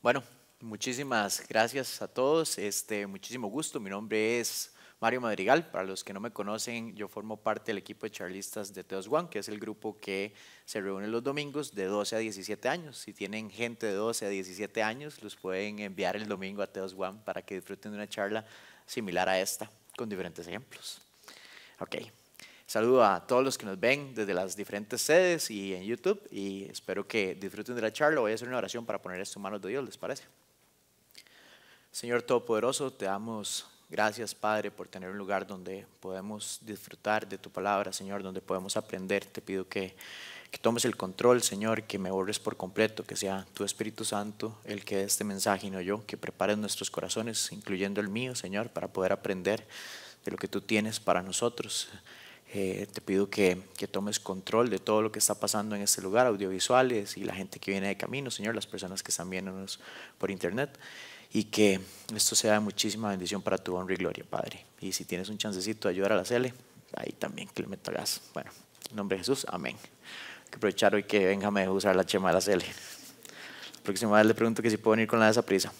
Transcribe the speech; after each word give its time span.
Bueno, 0.00 0.22
muchísimas 0.60 1.44
gracias 1.48 2.00
a 2.00 2.06
todos. 2.06 2.56
Este, 2.56 3.04
muchísimo 3.08 3.48
gusto. 3.48 3.80
Mi 3.80 3.90
nombre 3.90 4.38
es 4.38 4.72
Mario 5.00 5.20
Madrigal. 5.20 5.68
Para 5.72 5.82
los 5.82 6.04
que 6.04 6.12
no 6.12 6.20
me 6.20 6.30
conocen, 6.30 6.94
yo 6.94 7.08
formo 7.08 7.36
parte 7.36 7.72
del 7.72 7.78
equipo 7.78 8.06
de 8.06 8.12
charlistas 8.12 8.72
de 8.72 8.84
Teos 8.84 9.08
One, 9.10 9.28
que 9.28 9.40
es 9.40 9.48
el 9.48 9.58
grupo 9.58 9.98
que 9.98 10.34
se 10.64 10.80
reúne 10.80 11.08
los 11.08 11.24
domingos 11.24 11.74
de 11.74 11.86
12 11.86 12.14
a 12.14 12.18
17 12.20 12.68
años. 12.68 12.96
Si 12.96 13.12
tienen 13.12 13.50
gente 13.50 13.86
de 13.88 13.94
12 13.94 14.26
a 14.26 14.28
17 14.28 14.84
años, 14.84 15.20
los 15.20 15.34
pueden 15.34 15.80
enviar 15.80 16.14
el 16.14 16.28
domingo 16.28 16.62
a 16.62 16.68
Teos 16.68 16.94
One 16.96 17.18
para 17.24 17.42
que 17.42 17.56
disfruten 17.56 17.90
de 17.90 17.96
una 17.98 18.08
charla 18.08 18.44
similar 18.86 19.28
a 19.28 19.40
esta, 19.40 19.68
con 19.96 20.08
diferentes 20.08 20.46
ejemplos. 20.46 21.02
Ok. 21.80 21.96
Saludo 22.68 23.02
a 23.02 23.26
todos 23.26 23.42
los 23.42 23.56
que 23.56 23.64
nos 23.64 23.80
ven 23.80 24.14
desde 24.14 24.34
las 24.34 24.54
diferentes 24.54 25.00
sedes 25.00 25.50
y 25.50 25.74
en 25.74 25.84
YouTube 25.84 26.20
y 26.30 26.64
espero 26.64 27.08
que 27.08 27.34
disfruten 27.34 27.74
de 27.74 27.80
la 27.80 27.90
charla. 27.90 28.20
Voy 28.20 28.32
a 28.32 28.34
hacer 28.34 28.46
una 28.46 28.58
oración 28.58 28.84
para 28.84 29.00
poner 29.00 29.22
esto 29.22 29.38
en 29.38 29.42
manos 29.44 29.62
de 29.62 29.70
Dios, 29.70 29.82
¿les 29.82 29.96
parece? 29.96 30.24
Señor 31.90 32.20
Todopoderoso, 32.20 32.92
te 32.92 33.06
damos 33.06 33.66
Gracias, 33.88 34.34
Padre, 34.34 34.70
por 34.70 34.86
tener 34.86 35.08
un 35.08 35.16
lugar 35.16 35.46
donde 35.46 35.86
podemos 36.00 36.58
disfrutar 36.60 37.26
de 37.26 37.38
tu 37.38 37.48
palabra, 37.48 37.90
Señor, 37.90 38.22
donde 38.22 38.42
podemos 38.42 38.76
aprender. 38.76 39.24
Te 39.24 39.40
pido 39.40 39.66
que, 39.66 39.96
tomes 40.60 40.84
el 40.84 40.94
control, 40.94 41.42
Señor, 41.42 41.84
que 41.84 41.98
me 41.98 42.10
borres 42.10 42.38
por 42.38 42.58
completo, 42.58 43.02
que 43.02 43.16
sea 43.16 43.46
tu 43.54 43.64
Espíritu 43.64 44.04
Santo 44.04 44.60
el 44.64 44.84
que 44.84 44.98
dé 44.98 45.04
este 45.04 45.24
mensaje 45.24 45.68
y 45.68 45.70
no 45.70 45.80
yo, 45.80 46.04
que 46.04 46.18
prepares 46.18 46.58
nuestros 46.58 46.90
corazones, 46.90 47.50
incluyendo 47.50 48.02
el 48.02 48.10
mío, 48.10 48.34
Señor, 48.34 48.68
para 48.68 48.88
poder 48.88 49.12
aprender 49.12 49.66
de 50.22 50.32
lo 50.32 50.36
que 50.36 50.48
tú 50.48 50.60
tienes 50.60 51.00
para 51.00 51.22
nosotros. 51.22 51.88
Eh, 52.50 52.86
te 52.90 53.02
pido 53.02 53.28
que, 53.28 53.60
que, 53.76 53.86
tomes 53.86 54.18
control 54.18 54.70
de 54.70 54.78
todo 54.78 55.02
lo 55.02 55.12
que 55.12 55.18
está 55.18 55.34
pasando 55.34 55.76
en 55.76 55.82
este 55.82 56.00
lugar, 56.00 56.26
audiovisuales 56.26 57.18
y 57.18 57.24
la 57.24 57.34
gente 57.34 57.58
que 57.58 57.72
viene 57.72 57.88
de 57.88 57.96
camino, 57.96 58.30
Señor, 58.30 58.54
las 58.54 58.66
personas 58.66 59.02
que 59.02 59.10
están 59.10 59.28
viéndonos 59.28 59.80
por 60.16 60.30
internet 60.30 60.78
y 61.32 61.44
que 61.44 61.80
esto 62.14 62.34
sea 62.34 62.54
de 62.54 62.60
muchísima 62.60 63.10
bendición 63.10 63.42
para 63.42 63.58
tu 63.58 63.74
honra 63.74 63.94
y 63.94 63.96
gloria, 63.98 64.24
Padre. 64.28 64.64
Y 64.80 64.92
si 64.92 65.04
tienes 65.04 65.28
un 65.28 65.36
chancecito 65.36 65.88
de 65.88 65.94
ayudar 65.94 66.12
a 66.12 66.16
la 66.16 66.24
Cele, 66.24 66.54
ahí 66.96 67.12
también 67.12 67.48
que 67.48 67.62
le 67.62 67.68
metas 67.68 68.22
Bueno, 68.32 68.50
en 68.90 68.96
nombre 68.96 69.16
de 69.16 69.20
Jesús, 69.20 69.46
amén. 69.50 69.76
Hay 69.76 70.50
que 70.50 70.56
aprovechar 70.56 70.94
hoy 70.94 71.04
que 71.04 71.26
venga 71.26 71.48
a 71.48 71.70
usar 71.70 71.94
la 71.94 72.06
chema 72.06 72.28
de 72.28 72.34
la 72.34 72.40
Cele. 72.40 72.64
La 72.64 73.82
próxima 73.82 74.16
vez 74.16 74.26
le 74.26 74.34
pregunto 74.34 74.62
que 74.62 74.70
si 74.70 74.78
puedo 74.78 74.92
venir 74.92 75.06
con 75.08 75.18
la 75.18 75.26
de 75.26 75.32
esa 75.32 75.42
prisa. 75.42 75.70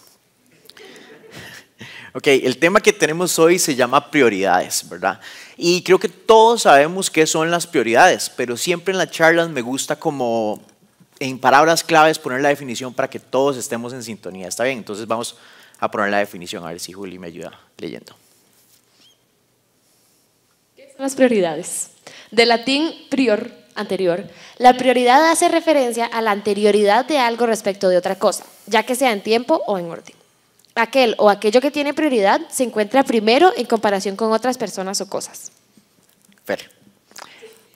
Ok, 2.13 2.27
el 2.27 2.57
tema 2.57 2.79
que 2.79 2.91
tenemos 2.91 3.37
hoy 3.37 3.59
se 3.59 3.75
llama 3.75 4.09
prioridades, 4.09 4.87
¿verdad? 4.89 5.19
Y 5.57 5.83
creo 5.83 5.99
que 5.99 6.09
todos 6.09 6.63
sabemos 6.63 7.11
qué 7.11 7.27
son 7.27 7.51
las 7.51 7.67
prioridades, 7.67 8.31
pero 8.35 8.57
siempre 8.57 8.93
en 8.93 8.97
las 8.97 9.11
charlas 9.11 9.49
me 9.49 9.61
gusta 9.61 9.95
como 9.95 10.61
en 11.19 11.37
palabras 11.37 11.83
claves 11.83 12.17
poner 12.17 12.41
la 12.41 12.49
definición 12.49 12.93
para 12.93 13.09
que 13.09 13.19
todos 13.19 13.57
estemos 13.57 13.93
en 13.93 14.01
sintonía. 14.01 14.47
¿Está 14.47 14.63
bien? 14.63 14.79
Entonces 14.79 15.05
vamos 15.05 15.35
a 15.79 15.91
poner 15.91 16.09
la 16.09 16.19
definición, 16.19 16.65
a 16.65 16.69
ver 16.69 16.79
si 16.79 16.93
Juli 16.93 17.19
me 17.19 17.27
ayuda 17.27 17.59
leyendo. 17.77 18.15
¿Qué 20.75 20.91
son 20.91 21.03
las 21.03 21.15
prioridades? 21.15 21.91
De 22.31 22.45
latín 22.45 22.91
prior, 23.09 23.51
anterior, 23.75 24.23
la 24.57 24.77
prioridad 24.77 25.29
hace 25.29 25.47
referencia 25.47 26.05
a 26.05 26.21
la 26.21 26.31
anterioridad 26.31 27.05
de 27.05 27.19
algo 27.19 27.45
respecto 27.45 27.87
de 27.89 27.97
otra 27.97 28.17
cosa, 28.17 28.45
ya 28.65 28.83
que 28.83 28.95
sea 28.95 29.11
en 29.11 29.21
tiempo 29.21 29.61
o 29.67 29.77
en 29.77 29.91
orden. 29.91 30.15
Aquel 30.75 31.15
o 31.17 31.29
aquello 31.29 31.61
que 31.61 31.71
tiene 31.71 31.93
prioridad 31.93 32.41
se 32.49 32.63
encuentra 32.63 33.03
primero 33.03 33.51
en 33.57 33.65
comparación 33.65 34.15
con 34.15 34.31
otras 34.31 34.57
personas 34.57 35.01
o 35.01 35.09
cosas. 35.09 35.51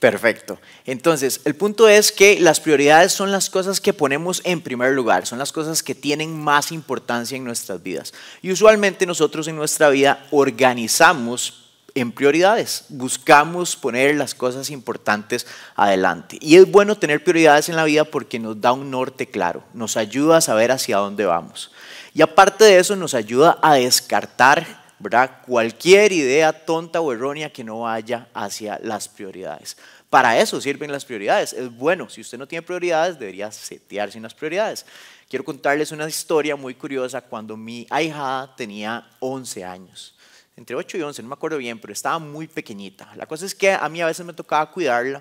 Perfecto. 0.04 0.60
Entonces, 0.84 1.40
el 1.46 1.54
punto 1.54 1.88
es 1.88 2.12
que 2.12 2.38
las 2.38 2.60
prioridades 2.60 3.12
son 3.12 3.32
las 3.32 3.48
cosas 3.48 3.80
que 3.80 3.94
ponemos 3.94 4.42
en 4.44 4.60
primer 4.60 4.92
lugar, 4.92 5.26
son 5.26 5.38
las 5.38 5.50
cosas 5.50 5.82
que 5.82 5.94
tienen 5.94 6.38
más 6.38 6.72
importancia 6.72 7.38
en 7.38 7.44
nuestras 7.44 7.82
vidas. 7.82 8.12
Y 8.42 8.52
usualmente 8.52 9.06
nosotros 9.06 9.48
en 9.48 9.56
nuestra 9.56 9.88
vida 9.88 10.26
organizamos 10.30 11.64
en 11.94 12.12
prioridades, 12.12 12.84
buscamos 12.90 13.76
poner 13.76 14.16
las 14.16 14.34
cosas 14.34 14.68
importantes 14.68 15.46
adelante. 15.74 16.36
Y 16.40 16.56
es 16.56 16.70
bueno 16.70 16.98
tener 16.98 17.24
prioridades 17.24 17.70
en 17.70 17.76
la 17.76 17.84
vida 17.84 18.04
porque 18.04 18.38
nos 18.38 18.60
da 18.60 18.72
un 18.72 18.90
norte 18.90 19.30
claro, 19.30 19.64
nos 19.72 19.96
ayuda 19.96 20.36
a 20.36 20.42
saber 20.42 20.70
hacia 20.70 20.98
dónde 20.98 21.24
vamos. 21.24 21.70
Y 22.14 22.22
aparte 22.22 22.62
de 22.62 22.78
eso, 22.78 22.94
nos 22.94 23.12
ayuda 23.12 23.58
a 23.60 23.74
descartar 23.74 24.84
¿verdad? 25.00 25.42
cualquier 25.44 26.12
idea 26.12 26.52
tonta 26.52 27.00
o 27.00 27.12
errónea 27.12 27.52
que 27.52 27.64
no 27.64 27.80
vaya 27.80 28.28
hacia 28.32 28.78
las 28.82 29.08
prioridades. 29.08 29.76
Para 30.08 30.38
eso 30.38 30.60
sirven 30.60 30.92
las 30.92 31.04
prioridades. 31.04 31.52
Es 31.52 31.76
bueno, 31.76 32.08
si 32.08 32.20
usted 32.20 32.38
no 32.38 32.46
tiene 32.46 32.62
prioridades, 32.62 33.18
debería 33.18 33.50
setearse 33.50 34.16
unas 34.16 34.32
prioridades. 34.32 34.86
Quiero 35.28 35.44
contarles 35.44 35.90
una 35.90 36.06
historia 36.06 36.54
muy 36.54 36.76
curiosa 36.76 37.20
cuando 37.20 37.56
mi 37.56 37.84
hija 38.00 38.54
tenía 38.56 39.10
11 39.18 39.64
años. 39.64 40.14
Entre 40.56 40.76
8 40.76 40.98
y 40.98 41.02
11, 41.02 41.20
no 41.20 41.28
me 41.30 41.34
acuerdo 41.34 41.58
bien, 41.58 41.80
pero 41.80 41.92
estaba 41.92 42.20
muy 42.20 42.46
pequeñita. 42.46 43.12
La 43.16 43.26
cosa 43.26 43.44
es 43.44 43.56
que 43.56 43.72
a 43.72 43.88
mí 43.88 44.00
a 44.00 44.06
veces 44.06 44.24
me 44.24 44.32
tocaba 44.32 44.70
cuidarla 44.70 45.20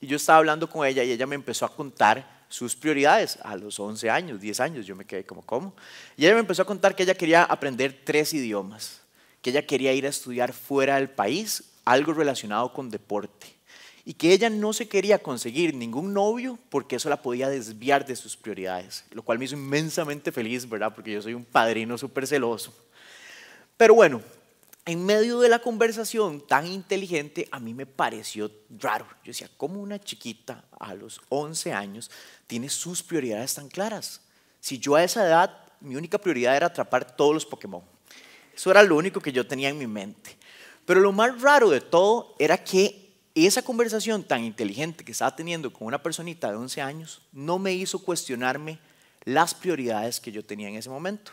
y 0.00 0.08
yo 0.08 0.16
estaba 0.16 0.38
hablando 0.38 0.68
con 0.68 0.84
ella 0.84 1.04
y 1.04 1.12
ella 1.12 1.28
me 1.28 1.36
empezó 1.36 1.64
a 1.64 1.72
contar 1.72 2.41
sus 2.52 2.76
prioridades 2.76 3.38
a 3.42 3.56
los 3.56 3.80
11 3.80 4.10
años, 4.10 4.40
10 4.40 4.60
años. 4.60 4.86
Yo 4.86 4.94
me 4.94 5.06
quedé 5.06 5.24
como, 5.24 5.40
¿cómo? 5.40 5.74
Y 6.18 6.26
ella 6.26 6.34
me 6.34 6.40
empezó 6.40 6.62
a 6.62 6.66
contar 6.66 6.94
que 6.94 7.02
ella 7.02 7.14
quería 7.14 7.44
aprender 7.44 8.02
tres 8.04 8.34
idiomas, 8.34 9.00
que 9.40 9.50
ella 9.50 9.66
quería 9.66 9.94
ir 9.94 10.04
a 10.04 10.10
estudiar 10.10 10.52
fuera 10.52 10.96
del 10.96 11.08
país, 11.08 11.64
algo 11.86 12.12
relacionado 12.12 12.72
con 12.74 12.90
deporte 12.90 13.46
y 14.04 14.14
que 14.14 14.32
ella 14.32 14.50
no 14.50 14.72
se 14.72 14.88
quería 14.88 15.18
conseguir 15.20 15.74
ningún 15.74 16.12
novio 16.12 16.58
porque 16.68 16.96
eso 16.96 17.08
la 17.08 17.22
podía 17.22 17.48
desviar 17.48 18.04
de 18.04 18.16
sus 18.16 18.36
prioridades, 18.36 19.04
lo 19.12 19.22
cual 19.22 19.38
me 19.38 19.44
hizo 19.44 19.54
inmensamente 19.54 20.30
feliz, 20.30 20.68
¿verdad? 20.68 20.92
Porque 20.94 21.12
yo 21.12 21.22
soy 21.22 21.34
un 21.34 21.44
padrino 21.44 21.96
súper 21.96 22.26
celoso. 22.26 22.74
Pero 23.76 23.94
bueno, 23.94 24.20
en 24.84 25.04
medio 25.04 25.38
de 25.38 25.48
la 25.48 25.60
conversación 25.60 26.40
tan 26.40 26.66
inteligente, 26.66 27.48
a 27.52 27.60
mí 27.60 27.72
me 27.72 27.86
pareció 27.86 28.50
raro. 28.78 29.06
Yo 29.22 29.30
decía, 29.30 29.48
¿cómo 29.56 29.80
una 29.80 30.00
chiquita 30.00 30.64
a 30.78 30.94
los 30.94 31.20
11 31.28 31.72
años 31.72 32.10
tiene 32.48 32.68
sus 32.68 33.02
prioridades 33.02 33.54
tan 33.54 33.68
claras? 33.68 34.22
Si 34.60 34.78
yo 34.78 34.96
a 34.96 35.04
esa 35.04 35.24
edad, 35.24 35.56
mi 35.80 35.94
única 35.94 36.18
prioridad 36.18 36.56
era 36.56 36.66
atrapar 36.66 37.16
todos 37.16 37.34
los 37.34 37.46
Pokémon. 37.46 37.82
Eso 38.54 38.70
era 38.70 38.82
lo 38.82 38.96
único 38.96 39.20
que 39.20 39.32
yo 39.32 39.46
tenía 39.46 39.68
en 39.68 39.78
mi 39.78 39.86
mente. 39.86 40.36
Pero 40.84 41.00
lo 41.00 41.12
más 41.12 41.40
raro 41.40 41.70
de 41.70 41.80
todo 41.80 42.34
era 42.38 42.62
que 42.62 43.12
esa 43.34 43.62
conversación 43.62 44.24
tan 44.24 44.44
inteligente 44.44 45.04
que 45.04 45.12
estaba 45.12 45.34
teniendo 45.34 45.72
con 45.72 45.86
una 45.86 46.02
personita 46.02 46.50
de 46.50 46.56
11 46.56 46.82
años 46.82 47.22
no 47.32 47.58
me 47.58 47.72
hizo 47.72 48.00
cuestionarme 48.00 48.78
las 49.24 49.54
prioridades 49.54 50.20
que 50.20 50.32
yo 50.32 50.44
tenía 50.44 50.68
en 50.68 50.74
ese 50.74 50.90
momento. 50.90 51.32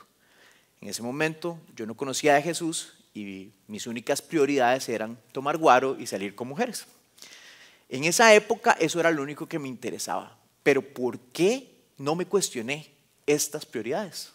En 0.81 0.87
ese 0.87 1.01
momento 1.01 1.59
yo 1.75 1.85
no 1.85 1.97
conocía 1.97 2.37
a 2.37 2.41
Jesús 2.41 2.93
y 3.13 3.51
mis 3.67 3.87
únicas 3.87 4.21
prioridades 4.21 4.87
eran 4.89 5.17
tomar 5.31 5.57
guaro 5.57 5.97
y 5.99 6.05
salir 6.05 6.35
con 6.35 6.47
mujeres. 6.47 6.85
En 7.89 8.03
esa 8.03 8.33
época 8.33 8.77
eso 8.79 8.99
era 8.99 9.11
lo 9.11 9.23
único 9.23 9.47
que 9.47 9.59
me 9.59 9.67
interesaba. 9.67 10.37
Pero 10.63 10.81
¿por 10.81 11.19
qué 11.19 11.71
no 11.97 12.15
me 12.15 12.25
cuestioné 12.25 12.91
estas 13.25 13.65
prioridades? 13.65 14.31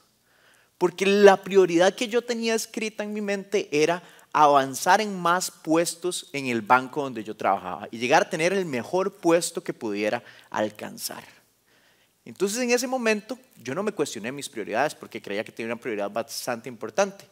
Porque 0.79 1.07
la 1.07 1.43
prioridad 1.43 1.95
que 1.95 2.09
yo 2.09 2.23
tenía 2.23 2.55
escrita 2.55 3.05
en 3.05 3.13
mi 3.13 3.21
mente 3.21 3.69
era 3.71 4.03
avanzar 4.33 5.01
en 5.01 5.17
más 5.17 5.53
puestos 5.53 6.29
en 6.33 6.47
el 6.47 6.61
banco 6.61 7.03
donde 7.03 7.23
yo 7.23 7.37
trabajaba 7.37 7.87
y 7.93 7.99
llegar 7.99 8.23
a 8.23 8.31
tener 8.31 8.53
el 8.53 8.67
mejor 8.67 9.15
puesto 9.15 9.63
que 9.63 9.73
pudiera 9.73 10.25
alcanzar. 10.51 11.25
Entonces 12.25 12.59
en 12.59 12.71
ese 12.71 12.89
momento 12.89 13.39
yo 13.63 13.77
no 13.77 13.85
me 13.85 13.93
cuestioné 13.93 14.33
mis 14.33 14.49
prioridades 14.49 14.95
porque 14.97 15.23
creía 15.23 15.45
que 15.45 15.53
tenía 15.53 15.73
una 15.73 15.81
prioridad 15.81 16.11
bastante 16.11 16.69
importante. 16.69 17.27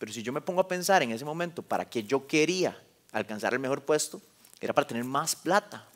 Pero 0.00 0.14
si 0.14 0.22
yo 0.22 0.32
me 0.32 0.40
pongo 0.40 0.62
a 0.62 0.66
pensar 0.66 1.02
en 1.02 1.12
ese 1.12 1.26
momento 1.26 1.60
para 1.62 1.84
qué 1.84 2.02
yo 2.02 2.26
quería 2.26 2.74
alcanzar 3.12 3.52
el 3.52 3.58
mejor 3.58 3.82
puesto, 3.82 4.18
era 4.58 4.72
para 4.72 4.86
tener 4.86 5.04
más 5.04 5.36
plata. 5.36 5.86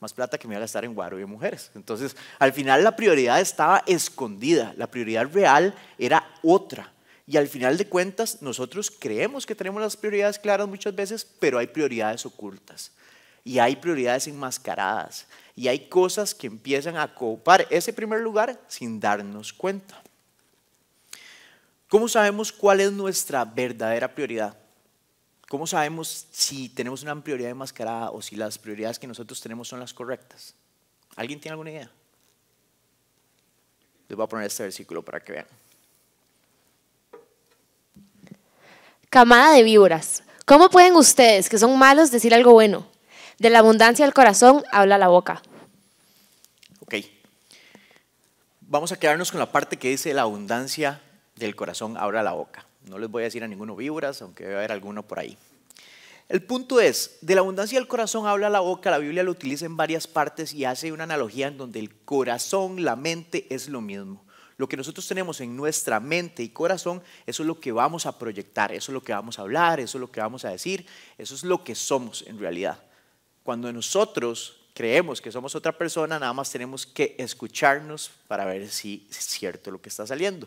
Más 0.00 0.14
plata 0.14 0.38
que 0.38 0.48
me 0.48 0.54
iba 0.54 0.60
a 0.60 0.62
gastar 0.62 0.86
en 0.86 0.94
guaro 0.94 1.20
y 1.20 1.26
mujeres. 1.26 1.70
Entonces, 1.74 2.16
al 2.38 2.54
final 2.54 2.82
la 2.82 2.96
prioridad 2.96 3.38
estaba 3.38 3.84
escondida. 3.86 4.72
La 4.78 4.86
prioridad 4.86 5.30
real 5.30 5.74
era 5.98 6.26
otra. 6.42 6.90
Y 7.26 7.36
al 7.36 7.48
final 7.48 7.76
de 7.76 7.86
cuentas, 7.86 8.40
nosotros 8.40 8.90
creemos 8.90 9.44
que 9.44 9.54
tenemos 9.54 9.82
las 9.82 9.94
prioridades 9.94 10.38
claras 10.38 10.66
muchas 10.66 10.94
veces, 10.94 11.26
pero 11.38 11.58
hay 11.58 11.66
prioridades 11.66 12.24
ocultas. 12.24 12.92
Y 13.44 13.58
hay 13.58 13.76
prioridades 13.76 14.26
enmascaradas. 14.26 15.26
Y 15.54 15.68
hay 15.68 15.90
cosas 15.90 16.34
que 16.34 16.46
empiezan 16.46 16.96
a 16.96 17.04
ocupar 17.04 17.66
ese 17.68 17.92
primer 17.92 18.20
lugar 18.20 18.58
sin 18.68 18.98
darnos 18.98 19.52
cuenta. 19.52 20.02
¿Cómo 21.88 22.06
sabemos 22.06 22.52
cuál 22.52 22.80
es 22.80 22.92
nuestra 22.92 23.44
verdadera 23.46 24.14
prioridad? 24.14 24.56
¿Cómo 25.48 25.66
sabemos 25.66 26.26
si 26.30 26.68
tenemos 26.68 27.02
una 27.02 27.18
prioridad 27.22 27.50
enmascarada 27.50 28.10
o 28.10 28.20
si 28.20 28.36
las 28.36 28.58
prioridades 28.58 28.98
que 28.98 29.06
nosotros 29.06 29.40
tenemos 29.40 29.68
son 29.68 29.80
las 29.80 29.94
correctas? 29.94 30.54
¿Alguien 31.16 31.40
tiene 31.40 31.52
alguna 31.52 31.70
idea? 31.70 31.90
Les 34.06 34.16
voy 34.16 34.24
a 34.24 34.28
poner 34.28 34.46
este 34.46 34.64
versículo 34.64 35.02
para 35.02 35.20
que 35.20 35.32
vean. 35.32 35.46
Camada 39.08 39.54
de 39.54 39.62
víboras, 39.62 40.22
¿cómo 40.44 40.68
pueden 40.68 40.94
ustedes, 40.94 41.48
que 41.48 41.56
son 41.56 41.78
malos, 41.78 42.10
decir 42.10 42.34
algo 42.34 42.52
bueno? 42.52 42.86
De 43.38 43.48
la 43.48 43.60
abundancia 43.60 44.04
del 44.04 44.12
corazón 44.12 44.62
habla 44.70 44.98
la 44.98 45.08
boca. 45.08 45.40
Ok. 46.80 46.96
vamos 48.60 48.92
a 48.92 48.98
quedarnos 48.98 49.30
con 49.30 49.40
la 49.40 49.50
parte 49.50 49.78
que 49.78 49.88
dice 49.88 50.12
la 50.12 50.22
abundancia 50.22 51.00
del 51.38 51.56
corazón 51.56 51.96
abra 51.96 52.22
la 52.22 52.32
boca. 52.32 52.66
No 52.88 52.98
les 52.98 53.10
voy 53.10 53.22
a 53.22 53.24
decir 53.24 53.44
a 53.44 53.48
ninguno 53.48 53.76
víboras, 53.76 54.22
aunque 54.22 54.44
debe 54.44 54.56
haber 54.56 54.72
alguno 54.72 55.02
por 55.02 55.18
ahí. 55.18 55.36
El 56.28 56.42
punto 56.42 56.78
es, 56.78 57.18
de 57.22 57.34
la 57.34 57.40
abundancia 57.40 57.78
del 57.78 57.88
corazón 57.88 58.26
habla 58.26 58.50
la 58.50 58.60
boca, 58.60 58.90
la 58.90 58.98
Biblia 58.98 59.22
lo 59.22 59.30
utiliza 59.30 59.64
en 59.64 59.78
varias 59.78 60.06
partes 60.06 60.52
y 60.52 60.66
hace 60.66 60.92
una 60.92 61.04
analogía 61.04 61.48
en 61.48 61.56
donde 61.56 61.78
el 61.78 61.94
corazón, 62.04 62.84
la 62.84 62.96
mente 62.96 63.46
es 63.48 63.68
lo 63.68 63.80
mismo. 63.80 64.22
Lo 64.58 64.68
que 64.68 64.76
nosotros 64.76 65.06
tenemos 65.08 65.40
en 65.40 65.56
nuestra 65.56 66.00
mente 66.00 66.42
y 66.42 66.50
corazón, 66.50 67.02
eso 67.26 67.42
es 67.42 67.46
lo 67.46 67.60
que 67.60 67.72
vamos 67.72 68.04
a 68.04 68.18
proyectar, 68.18 68.72
eso 68.72 68.92
es 68.92 68.94
lo 68.94 69.02
que 69.02 69.12
vamos 69.12 69.38
a 69.38 69.42
hablar, 69.42 69.80
eso 69.80 69.96
es 69.96 70.00
lo 70.00 70.10
que 70.10 70.20
vamos 70.20 70.44
a 70.44 70.50
decir, 70.50 70.84
eso 71.16 71.34
es 71.34 71.44
lo 71.44 71.64
que 71.64 71.74
somos 71.74 72.24
en 72.26 72.38
realidad. 72.38 72.78
Cuando 73.42 73.72
nosotros 73.72 74.56
creemos 74.74 75.22
que 75.22 75.32
somos 75.32 75.54
otra 75.54 75.72
persona, 75.72 76.18
nada 76.18 76.32
más 76.34 76.50
tenemos 76.50 76.86
que 76.86 77.14
escucharnos 77.18 78.10
para 78.26 78.44
ver 78.44 78.68
si 78.68 79.06
es 79.08 79.16
cierto 79.16 79.70
lo 79.70 79.80
que 79.80 79.88
está 79.88 80.06
saliendo. 80.06 80.46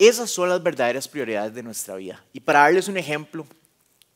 Esas 0.00 0.30
son 0.30 0.48
las 0.48 0.62
verdaderas 0.62 1.06
prioridades 1.06 1.52
de 1.52 1.62
nuestra 1.62 1.94
vida. 1.96 2.24
Y 2.32 2.40
para 2.40 2.60
darles 2.60 2.88
un 2.88 2.96
ejemplo, 2.96 3.46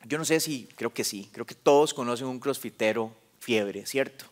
yo 0.03 0.17
no 0.17 0.25
sé 0.25 0.39
si, 0.39 0.67
creo 0.75 0.91
que 0.91 1.03
sí, 1.03 1.29
creo 1.31 1.45
que 1.45 1.53
todos 1.53 1.93
conocen 1.93 2.25
un 2.25 2.39
crossfitero 2.39 3.15
fiebre, 3.39 3.85
¿cierto? 3.85 4.25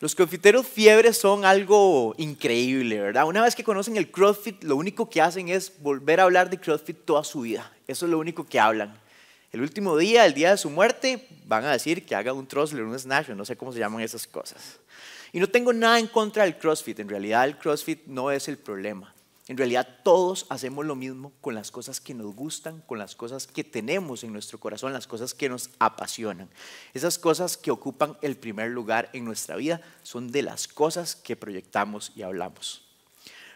Los 0.00 0.14
crossfiteros 0.14 0.66
fiebre 0.66 1.12
son 1.12 1.44
algo 1.44 2.14
increíble, 2.16 2.98
¿verdad? 2.98 3.26
Una 3.26 3.42
vez 3.42 3.54
que 3.54 3.62
conocen 3.62 3.98
el 3.98 4.10
crossfit, 4.10 4.64
lo 4.64 4.76
único 4.76 5.10
que 5.10 5.20
hacen 5.20 5.50
es 5.50 5.70
volver 5.80 6.18
a 6.18 6.22
hablar 6.22 6.48
de 6.48 6.58
crossfit 6.58 7.04
toda 7.04 7.24
su 7.24 7.42
vida. 7.42 7.70
Eso 7.86 8.06
es 8.06 8.10
lo 8.10 8.18
único 8.18 8.46
que 8.46 8.58
hablan. 8.58 8.98
El 9.52 9.60
último 9.60 9.98
día, 9.98 10.24
el 10.24 10.32
día 10.32 10.52
de 10.52 10.56
su 10.56 10.70
muerte, 10.70 11.28
van 11.44 11.66
a 11.66 11.72
decir 11.72 12.06
que 12.06 12.14
haga 12.14 12.32
un 12.32 12.46
thrustler, 12.46 12.84
un 12.84 12.98
snatch, 12.98 13.28
no 13.28 13.44
sé 13.44 13.54
cómo 13.58 13.70
se 13.70 13.80
llaman 13.80 14.00
esas 14.00 14.26
cosas. 14.26 14.78
Y 15.30 15.40
no 15.40 15.46
tengo 15.46 15.74
nada 15.74 15.98
en 15.98 16.06
contra 16.06 16.44
del 16.44 16.56
CrossFit, 16.56 17.00
en 17.00 17.10
realidad 17.10 17.44
el 17.44 17.58
CrossFit 17.58 18.06
no 18.06 18.30
es 18.30 18.48
el 18.48 18.56
problema. 18.56 19.11
En 19.48 19.56
realidad 19.56 19.88
todos 20.04 20.46
hacemos 20.50 20.86
lo 20.86 20.94
mismo 20.94 21.32
con 21.40 21.54
las 21.54 21.72
cosas 21.72 22.00
que 22.00 22.14
nos 22.14 22.34
gustan, 22.34 22.80
con 22.82 22.98
las 22.98 23.16
cosas 23.16 23.48
que 23.48 23.64
tenemos 23.64 24.22
en 24.22 24.32
nuestro 24.32 24.60
corazón, 24.60 24.92
las 24.92 25.08
cosas 25.08 25.34
que 25.34 25.48
nos 25.48 25.70
apasionan. 25.80 26.48
Esas 26.94 27.18
cosas 27.18 27.56
que 27.56 27.72
ocupan 27.72 28.16
el 28.22 28.36
primer 28.36 28.70
lugar 28.70 29.10
en 29.12 29.24
nuestra 29.24 29.56
vida 29.56 29.80
son 30.04 30.30
de 30.30 30.42
las 30.42 30.68
cosas 30.68 31.16
que 31.16 31.34
proyectamos 31.34 32.12
y 32.14 32.22
hablamos. 32.22 32.84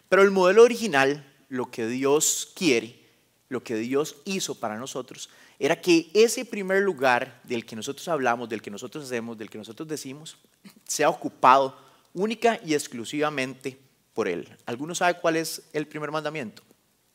Pero 0.08 0.22
el 0.22 0.32
modelo 0.32 0.64
original, 0.64 1.24
lo 1.48 1.70
que 1.70 1.86
Dios 1.86 2.52
quiere, 2.56 3.00
lo 3.48 3.62
que 3.62 3.76
Dios 3.76 4.16
hizo 4.24 4.56
para 4.56 4.76
nosotros, 4.78 5.30
era 5.60 5.80
que 5.80 6.10
ese 6.14 6.44
primer 6.44 6.82
lugar 6.82 7.40
del 7.44 7.64
que 7.64 7.76
nosotros 7.76 8.08
hablamos, 8.08 8.48
del 8.48 8.60
que 8.60 8.72
nosotros 8.72 9.04
hacemos, 9.04 9.38
del 9.38 9.50
que 9.50 9.58
nosotros 9.58 9.88
decimos, 9.88 10.36
sea 10.84 11.08
ocupado 11.08 11.78
única 12.12 12.58
y 12.64 12.74
exclusivamente 12.74 13.85
por 14.16 14.28
Él. 14.28 14.48
¿Alguno 14.64 14.94
sabe 14.94 15.18
cuál 15.20 15.36
es 15.36 15.60
el 15.74 15.86
primer 15.86 16.10
mandamiento? 16.10 16.62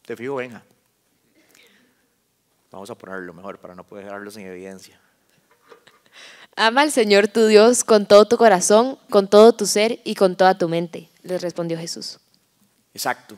Te 0.06 0.16
fijo, 0.16 0.36
venga. 0.36 0.64
Vamos 2.70 2.92
a 2.92 2.96
ponerlo 2.96 3.34
mejor 3.34 3.58
para 3.58 3.74
no 3.74 3.84
poder 3.84 4.06
dejarlos 4.06 4.38
en 4.38 4.46
evidencia. 4.46 5.02
Ama 6.56 6.84
al 6.84 6.92
Señor 6.92 7.28
tu 7.28 7.48
Dios 7.48 7.84
con 7.84 8.06
todo 8.06 8.28
tu 8.28 8.38
corazón, 8.38 9.00
con 9.10 9.28
todo 9.28 9.52
tu 9.52 9.66
ser 9.66 10.00
y 10.04 10.14
con 10.14 10.36
toda 10.36 10.60
tu 10.60 10.70
mente, 10.70 11.10
les 11.24 11.42
respondió 11.42 11.76
Jesús. 11.76 12.20
Exacto. 12.94 13.36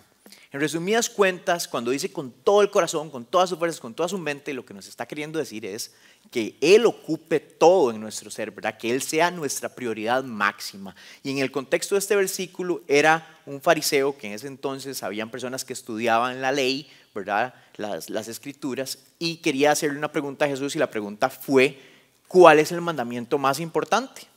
En 0.51 0.59
resumidas 0.59 1.09
cuentas, 1.09 1.67
cuando 1.67 1.91
dice 1.91 2.11
con 2.11 2.31
todo 2.31 2.61
el 2.61 2.69
corazón, 2.69 3.09
con 3.09 3.25
todas 3.25 3.49
sus 3.49 3.57
fuerzas, 3.57 3.79
con 3.79 3.93
toda 3.93 4.07
su 4.07 4.17
mente, 4.17 4.53
lo 4.53 4.65
que 4.65 4.73
nos 4.73 4.87
está 4.87 5.07
queriendo 5.07 5.39
decir 5.39 5.65
es 5.65 5.95
que 6.29 6.55
Él 6.61 6.85
ocupe 6.85 7.39
todo 7.39 7.91
en 7.91 7.99
nuestro 7.99 8.29
ser, 8.29 8.51
¿verdad? 8.51 8.77
Que 8.77 8.91
Él 8.91 9.01
sea 9.01 9.31
nuestra 9.31 9.69
prioridad 9.69 10.23
máxima. 10.23 10.95
Y 11.23 11.31
en 11.31 11.39
el 11.39 11.51
contexto 11.51 11.95
de 11.95 11.99
este 11.99 12.15
versículo 12.15 12.81
era 12.87 13.39
un 13.45 13.61
fariseo, 13.61 14.17
que 14.17 14.27
en 14.27 14.33
ese 14.33 14.47
entonces 14.47 15.01
habían 15.01 15.31
personas 15.31 15.65
que 15.65 15.73
estudiaban 15.73 16.41
la 16.41 16.51
ley, 16.51 16.87
¿verdad? 17.15 17.55
Las, 17.75 18.09
las 18.09 18.27
escrituras, 18.27 18.99
y 19.17 19.37
quería 19.37 19.71
hacerle 19.71 19.97
una 19.97 20.11
pregunta 20.11 20.45
a 20.45 20.49
Jesús 20.49 20.75
y 20.75 20.79
la 20.79 20.91
pregunta 20.91 21.29
fue, 21.29 21.79
¿cuál 22.27 22.59
es 22.59 22.71
el 22.71 22.81
mandamiento 22.81 23.37
más 23.37 23.59
importante? 23.59 24.32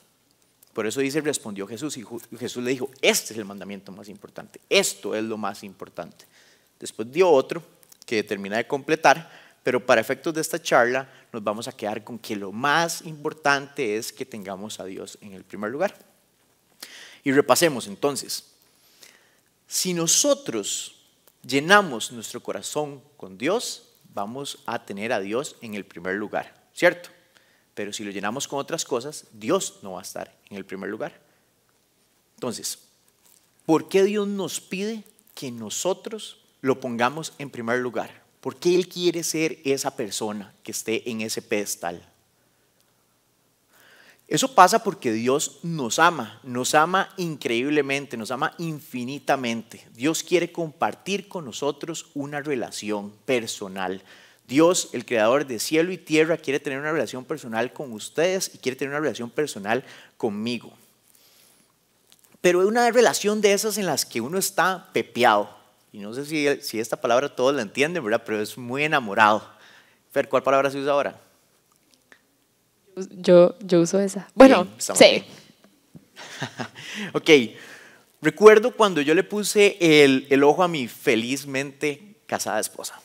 Por 0.77 0.85
eso 0.85 0.99
dice, 0.99 1.21
respondió 1.21 1.65
Jesús 1.65 1.97
y 1.97 2.05
Jesús 2.37 2.63
le 2.63 2.69
dijo, 2.69 2.91
este 3.01 3.33
es 3.33 3.39
el 3.39 3.45
mandamiento 3.45 3.91
más 3.91 4.09
importante, 4.09 4.61
esto 4.69 5.15
es 5.15 5.23
lo 5.23 5.35
más 5.35 5.63
importante. 5.63 6.25
Después 6.79 7.11
dio 7.11 7.31
otro 7.31 7.63
que 8.05 8.21
termina 8.21 8.57
de 8.57 8.67
completar, 8.67 9.27
pero 9.63 9.83
para 9.83 9.99
efectos 9.99 10.35
de 10.35 10.41
esta 10.41 10.61
charla 10.61 11.11
nos 11.33 11.43
vamos 11.43 11.67
a 11.67 11.71
quedar 11.71 12.03
con 12.03 12.19
que 12.19 12.35
lo 12.35 12.51
más 12.51 13.01
importante 13.07 13.97
es 13.97 14.13
que 14.13 14.23
tengamos 14.23 14.79
a 14.79 14.85
Dios 14.85 15.17
en 15.19 15.33
el 15.33 15.43
primer 15.43 15.71
lugar. 15.71 15.97
Y 17.23 17.31
repasemos 17.31 17.87
entonces, 17.87 18.43
si 19.65 19.95
nosotros 19.95 21.07
llenamos 21.41 22.11
nuestro 22.11 22.43
corazón 22.43 23.01
con 23.17 23.35
Dios, 23.35 23.93
vamos 24.13 24.59
a 24.67 24.85
tener 24.85 25.11
a 25.11 25.19
Dios 25.19 25.55
en 25.61 25.73
el 25.73 25.85
primer 25.85 26.13
lugar, 26.17 26.53
¿cierto? 26.71 27.16
Pero 27.77 27.93
si 27.93 28.03
lo 28.03 28.09
llenamos 28.09 28.47
con 28.47 28.57
otras 28.57 28.83
cosas, 28.83 29.27
Dios 29.33 29.81
no 29.83 29.91
va 29.91 29.99
a 29.99 30.01
estar 30.01 30.35
en 30.49 30.57
el 30.57 30.65
primer 30.65 30.89
lugar. 30.89 31.21
Entonces, 32.33 32.79
¿por 33.67 33.87
qué 33.87 34.03
Dios 34.03 34.27
nos 34.27 34.59
pide 34.59 35.03
que 35.35 35.51
nosotros 35.51 36.39
lo 36.61 36.79
pongamos 36.79 37.33
en 37.37 37.51
primer 37.51 37.77
lugar? 37.77 38.23
¿Por 38.41 38.55
qué 38.55 38.73
Él 38.73 38.89
quiere 38.89 39.21
ser 39.23 39.59
esa 39.63 39.95
persona 39.95 40.55
que 40.63 40.71
esté 40.71 41.07
en 41.07 41.21
ese 41.21 41.43
pedestal? 41.43 42.03
Eso 44.27 44.55
pasa 44.55 44.83
porque 44.83 45.11
Dios 45.11 45.59
nos 45.61 45.99
ama, 45.99 46.39
nos 46.41 46.73
ama 46.73 47.13
increíblemente, 47.17 48.17
nos 48.17 48.31
ama 48.31 48.55
infinitamente. 48.57 49.87
Dios 49.93 50.23
quiere 50.23 50.51
compartir 50.51 51.27
con 51.27 51.45
nosotros 51.45 52.07
una 52.15 52.41
relación 52.41 53.11
personal. 53.25 54.01
Dios, 54.47 54.89
el 54.93 55.05
creador 55.05 55.45
de 55.45 55.59
cielo 55.59 55.91
y 55.91 55.97
tierra, 55.97 56.37
quiere 56.37 56.61
tener 56.61 56.79
una 56.79 56.93
relación 56.93 57.25
personal 57.25 57.73
con 57.73 57.91
ustedes 57.91 58.49
y 58.53 58.57
quiere 58.57 58.77
tener 58.77 58.91
una 58.91 59.01
relación 59.01 59.29
personal 59.29 59.83
conmigo. 60.15 60.71
Pero 62.39 62.61
es 62.61 62.67
una 62.67 62.89
relación 62.89 63.41
de 63.41 63.51
esas 63.51 63.77
en 63.77 63.85
las 63.85 64.05
que 64.05 64.21
uno 64.21 64.37
está 64.37 64.89
pepeado. 64.93 65.49
Y 65.91 65.99
no 65.99 66.13
sé 66.13 66.25
si, 66.25 66.47
si 66.61 66.79
esta 66.79 67.01
palabra 67.01 67.35
todos 67.35 67.53
la 67.53 67.61
entienden, 67.61 68.03
¿verdad? 68.03 68.23
Pero 68.25 68.41
es 68.41 68.57
muy 68.57 68.83
enamorado. 68.83 69.45
Fer, 70.13 70.29
¿cuál 70.29 70.43
palabra 70.43 70.71
se 70.71 70.79
usa 70.79 70.93
ahora? 70.93 71.19
Yo, 73.11 73.55
yo 73.59 73.81
uso 73.81 73.99
esa. 73.99 74.29
Bueno, 74.33 74.67
sí. 74.77 75.25
ok. 77.13 77.29
Recuerdo 78.21 78.71
cuando 78.71 79.01
yo 79.01 79.13
le 79.13 79.23
puse 79.23 79.77
el, 79.79 80.25
el 80.29 80.43
ojo 80.43 80.63
a 80.63 80.67
mi 80.69 80.87
felizmente 80.87 82.15
casada 82.25 82.59
esposa. 82.59 82.99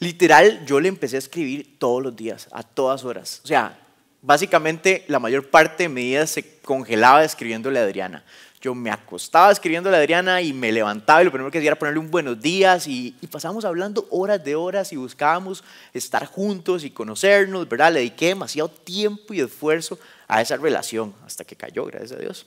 Literal, 0.00 0.64
yo 0.64 0.78
le 0.80 0.88
empecé 0.88 1.16
a 1.16 1.18
escribir 1.18 1.78
todos 1.78 2.02
los 2.02 2.14
días, 2.14 2.48
a 2.52 2.62
todas 2.62 3.04
horas. 3.04 3.40
O 3.44 3.48
sea, 3.48 3.78
básicamente 4.22 5.04
la 5.08 5.18
mayor 5.18 5.50
parte 5.50 5.84
de 5.84 5.88
mi 5.88 6.02
vida 6.04 6.26
se 6.26 6.58
congelaba 6.60 7.24
escribiéndole 7.24 7.80
a 7.80 7.82
Adriana. 7.82 8.24
Yo 8.60 8.74
me 8.74 8.90
acostaba 8.90 9.52
escribiéndole 9.52 9.96
a 9.96 10.00
Adriana 10.00 10.42
y 10.42 10.52
me 10.52 10.72
levantaba 10.72 11.22
y 11.22 11.24
lo 11.24 11.30
primero 11.30 11.50
que 11.50 11.58
hacía 11.58 11.70
era 11.70 11.78
ponerle 11.78 12.00
un 12.00 12.10
buenos 12.10 12.40
días 12.40 12.88
y, 12.88 13.14
y 13.20 13.26
pasábamos 13.28 13.64
hablando 13.64 14.06
horas 14.10 14.42
de 14.42 14.56
horas 14.56 14.92
y 14.92 14.96
buscábamos 14.96 15.62
estar 15.92 16.26
juntos 16.26 16.82
y 16.82 16.90
conocernos, 16.90 17.68
¿verdad? 17.68 17.92
Le 17.92 18.00
dediqué 18.00 18.28
demasiado 18.28 18.68
tiempo 18.68 19.32
y 19.32 19.40
esfuerzo 19.40 19.98
a 20.26 20.42
esa 20.42 20.56
relación 20.56 21.14
hasta 21.24 21.44
que 21.44 21.54
cayó, 21.54 21.84
gracias 21.84 22.12
a 22.12 22.16
Dios. 22.16 22.46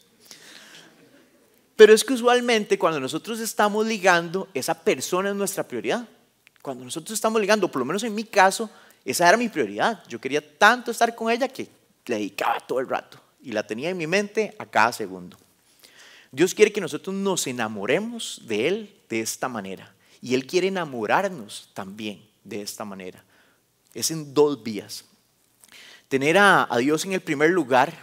Pero 1.77 1.93
es 1.93 2.03
que 2.03 2.13
usualmente 2.13 2.77
cuando 2.77 3.00
nosotros 3.00 3.39
estamos 3.39 3.88
ligando, 3.88 4.50
esa 4.53 4.75
persona 4.84 5.29
es 5.29 5.36
nuestra 5.36 5.67
prioridad. 5.67 6.08
Cuando 6.62 6.84
nosotros 6.84 7.13
estamos 7.13 7.41
ligando, 7.41 7.72
por 7.72 7.80
lo 7.80 7.86
menos 7.86 8.03
en 8.03 8.13
mi 8.13 8.24
caso, 8.24 8.70
esa 9.03 9.27
era 9.27 9.38
mi 9.38 9.50
prioridad. 9.50 10.03
Yo 10.08 10.20
quería 10.20 10.58
tanto 10.58 10.91
estar 10.91 11.15
con 11.15 11.32
ella 11.32 11.48
que 11.48 11.68
le 12.06 12.15
dedicaba 12.15 12.60
todo 12.60 12.80
el 12.80 12.88
rato 12.88 13.20
y 13.41 13.51
la 13.51 13.65
tenía 13.65 13.89
en 13.89 13.98
mi 13.98 14.08
mente 14.08 14.56
a 14.60 14.65
cada 14.65 14.94
segundo. 14.94 15.38
Dios 16.32 16.53
quiere 16.53 16.72
que 16.72 16.82
nosotros 16.82 17.15
nos 17.15 17.48
enamoremos 17.48 18.41
de 18.46 18.68
Él 18.68 18.96
de 19.10 19.22
esta 19.22 19.50
manera 19.50 19.94
y 20.22 20.36
Él 20.36 20.46
quiere 20.46 20.68
enamorarnos 20.68 21.70
también 21.74 22.22
de 22.44 22.62
esta 22.62 22.86
manera. 22.86 23.24
Es 23.94 24.12
en 24.12 24.34
dos 24.34 24.62
vías. 24.63 25.06
Tener 26.08 26.38
a, 26.38 26.68
a 26.70 26.77
Dios 26.77 27.06
en 27.06 27.13
el 27.13 27.22
primer 27.22 27.50
lugar, 27.50 27.94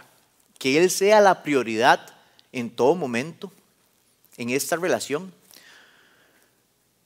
que 0.57 0.77
Él 0.77 0.89
sea 0.89 1.21
la 1.21 1.43
prioridad 1.43 2.13
en 2.51 2.69
todo 2.69 2.95
momento 2.95 3.51
en 4.37 4.49
esta 4.49 4.75
relación, 4.75 5.33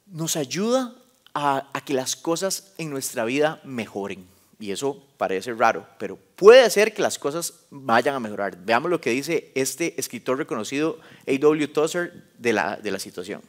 nos 0.07 0.36
ayuda 0.36 0.95
a, 1.34 1.68
que 1.86 1.94
las 1.94 2.16
cosas 2.16 2.74
en 2.78 2.90
nuestra 2.90 3.25
vida 3.25 3.60
mejoren. 3.63 4.28
Y 4.60 4.72
eso 4.72 5.04
parece 5.18 5.54
raro, 5.54 5.86
pero 5.98 6.18
puede 6.36 6.70
ser 6.70 6.94
que 6.94 7.02
las 7.02 7.20
cosas 7.20 7.54
vayan 7.70 8.16
a 8.16 8.20
mejorar. 8.20 8.58
Veamos 8.58 8.90
lo 8.90 9.02
que 9.02 9.10
dice 9.10 9.52
este 9.56 10.00
escritor 10.00 10.38
reconocido, 10.38 11.00
A.W. 11.28 11.68
Tozer, 11.70 12.24
de 12.38 12.54
la, 12.54 12.78
de 12.78 12.92
la 12.92 13.00
situación. 13.00 13.42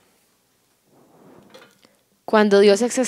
Cuando 2.25 2.61
Dios 2.61 2.81
es 2.81 2.99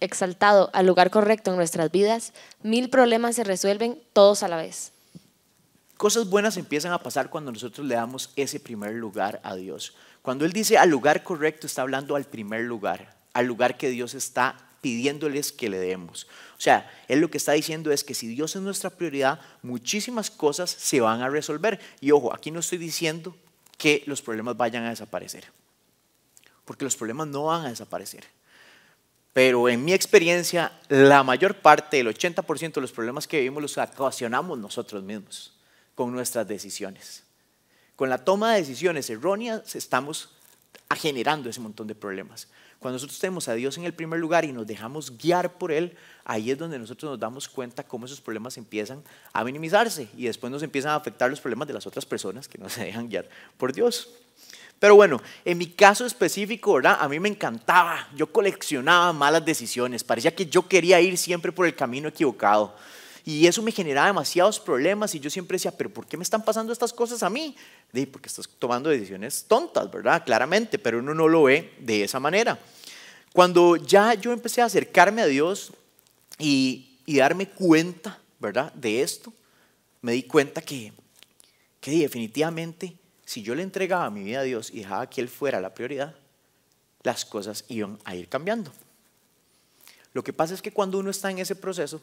exaltado 0.00 0.68
al 0.72 0.86
lugar 0.86 1.10
correcto 1.10 1.52
en 1.52 1.56
nuestras 1.56 1.90
vidas, 1.90 2.32
mil 2.62 2.90
problemas 2.90 3.36
se 3.36 3.44
resuelven 3.44 4.02
todos 4.12 4.42
a 4.42 4.48
la 4.48 4.56
vez. 4.56 4.92
Cosas 5.96 6.28
buenas 6.28 6.56
empiezan 6.56 6.92
a 6.92 6.98
pasar 6.98 7.30
cuando 7.30 7.52
nosotros 7.52 7.86
le 7.86 7.94
damos 7.94 8.30
ese 8.34 8.58
primer 8.58 8.94
lugar 8.94 9.40
a 9.44 9.54
Dios. 9.54 9.94
Cuando 10.22 10.44
Él 10.44 10.52
dice 10.52 10.76
al 10.76 10.90
lugar 10.90 11.22
correcto, 11.22 11.68
está 11.68 11.82
hablando 11.82 12.16
al 12.16 12.24
primer 12.24 12.62
lugar, 12.62 13.13
al 13.34 13.46
lugar 13.46 13.76
que 13.76 13.90
Dios 13.90 14.14
está 14.14 14.56
pidiéndoles 14.80 15.52
que 15.52 15.68
le 15.68 15.78
demos. 15.78 16.26
O 16.56 16.60
sea, 16.60 16.90
Él 17.08 17.20
lo 17.20 17.30
que 17.30 17.38
está 17.38 17.52
diciendo 17.52 17.90
es 17.90 18.04
que 18.04 18.14
si 18.14 18.26
Dios 18.26 18.54
es 18.54 18.62
nuestra 18.62 18.90
prioridad, 18.90 19.40
muchísimas 19.62 20.30
cosas 20.30 20.70
se 20.70 21.00
van 21.00 21.22
a 21.22 21.28
resolver. 21.28 21.80
Y 22.00 22.10
ojo, 22.10 22.34
aquí 22.34 22.50
no 22.50 22.60
estoy 22.60 22.78
diciendo 22.78 23.36
que 23.76 24.02
los 24.06 24.22
problemas 24.22 24.56
vayan 24.56 24.84
a 24.84 24.90
desaparecer, 24.90 25.44
porque 26.64 26.84
los 26.84 26.96
problemas 26.96 27.28
no 27.28 27.44
van 27.44 27.66
a 27.66 27.70
desaparecer. 27.70 28.24
Pero 29.32 29.68
en 29.68 29.84
mi 29.84 29.92
experiencia, 29.92 30.70
la 30.88 31.24
mayor 31.24 31.56
parte, 31.56 31.98
el 31.98 32.06
80% 32.06 32.74
de 32.74 32.80
los 32.80 32.92
problemas 32.92 33.26
que 33.26 33.38
vivimos 33.38 33.62
los 33.62 33.76
ocasionamos 33.76 34.58
nosotros 34.58 35.02
mismos 35.02 35.54
con 35.94 36.12
nuestras 36.12 36.46
decisiones. 36.46 37.24
Con 37.96 38.10
la 38.10 38.18
toma 38.18 38.52
de 38.52 38.60
decisiones 38.60 39.10
erróneas 39.10 39.74
estamos 39.74 40.30
generando 40.94 41.48
ese 41.48 41.60
montón 41.60 41.86
de 41.86 41.94
problemas. 41.94 42.48
Cuando 42.84 42.96
nosotros 42.96 43.18
tenemos 43.18 43.48
a 43.48 43.54
Dios 43.54 43.78
en 43.78 43.84
el 43.84 43.94
primer 43.94 44.20
lugar 44.20 44.44
y 44.44 44.52
nos 44.52 44.66
dejamos 44.66 45.16
guiar 45.16 45.56
por 45.56 45.72
Él, 45.72 45.96
ahí 46.22 46.50
es 46.50 46.58
donde 46.58 46.78
nosotros 46.78 47.12
nos 47.12 47.18
damos 47.18 47.48
cuenta 47.48 47.82
cómo 47.82 48.04
esos 48.04 48.20
problemas 48.20 48.58
empiezan 48.58 49.02
a 49.32 49.42
minimizarse 49.42 50.06
y 50.14 50.26
después 50.26 50.50
nos 50.50 50.62
empiezan 50.62 50.90
a 50.90 50.96
afectar 50.96 51.30
los 51.30 51.40
problemas 51.40 51.66
de 51.66 51.72
las 51.72 51.86
otras 51.86 52.04
personas 52.04 52.46
que 52.46 52.58
no 52.58 52.68
se 52.68 52.84
dejan 52.84 53.08
guiar 53.08 53.26
por 53.56 53.72
Dios. 53.72 54.10
Pero 54.78 54.96
bueno, 54.96 55.22
en 55.46 55.56
mi 55.56 55.68
caso 55.68 56.04
específico, 56.04 56.74
¿verdad? 56.74 56.98
A 57.00 57.08
mí 57.08 57.18
me 57.18 57.30
encantaba, 57.30 58.06
yo 58.14 58.30
coleccionaba 58.30 59.14
malas 59.14 59.46
decisiones, 59.46 60.04
parecía 60.04 60.34
que 60.34 60.44
yo 60.44 60.68
quería 60.68 61.00
ir 61.00 61.16
siempre 61.16 61.52
por 61.52 61.64
el 61.64 61.74
camino 61.74 62.08
equivocado. 62.08 62.76
Y 63.24 63.46
eso 63.46 63.62
me 63.62 63.72
generaba 63.72 64.08
demasiados 64.08 64.60
problemas 64.60 65.14
y 65.14 65.20
yo 65.20 65.30
siempre 65.30 65.54
decía, 65.54 65.74
pero 65.74 65.88
¿por 65.88 66.06
qué 66.06 66.18
me 66.18 66.22
están 66.22 66.44
pasando 66.44 66.70
estas 66.70 66.92
cosas 66.92 67.22
a 67.22 67.30
mí? 67.30 67.56
De, 67.94 68.08
porque 68.08 68.28
estás 68.28 68.48
tomando 68.58 68.90
decisiones 68.90 69.44
tontas, 69.46 69.88
¿verdad? 69.90 70.24
Claramente, 70.24 70.80
pero 70.80 70.98
uno 70.98 71.14
no 71.14 71.28
lo 71.28 71.44
ve 71.44 71.74
de 71.78 72.02
esa 72.02 72.18
manera. 72.18 72.58
Cuando 73.32 73.76
ya 73.76 74.14
yo 74.14 74.32
empecé 74.32 74.62
a 74.62 74.64
acercarme 74.64 75.22
a 75.22 75.26
Dios 75.26 75.72
y, 76.38 76.98
y 77.06 77.18
darme 77.18 77.48
cuenta, 77.48 78.18
¿verdad? 78.40 78.72
De 78.72 79.00
esto, 79.00 79.32
me 80.02 80.12
di 80.12 80.24
cuenta 80.24 80.60
que, 80.60 80.92
que 81.80 81.92
definitivamente 81.92 82.96
si 83.24 83.42
yo 83.42 83.54
le 83.54 83.62
entregaba 83.62 84.10
mi 84.10 84.22
vida 84.22 84.40
a 84.40 84.42
Dios 84.44 84.70
y 84.70 84.80
dejaba 84.80 85.08
que 85.08 85.20
Él 85.20 85.28
fuera 85.28 85.60
la 85.60 85.72
prioridad, 85.72 86.16
las 87.04 87.24
cosas 87.24 87.64
iban 87.68 87.98
a 88.04 88.16
ir 88.16 88.28
cambiando. 88.28 88.72
Lo 90.12 90.22
que 90.24 90.32
pasa 90.32 90.54
es 90.54 90.62
que 90.62 90.72
cuando 90.72 90.98
uno 90.98 91.10
está 91.10 91.30
en 91.30 91.38
ese 91.38 91.56
proceso, 91.56 92.02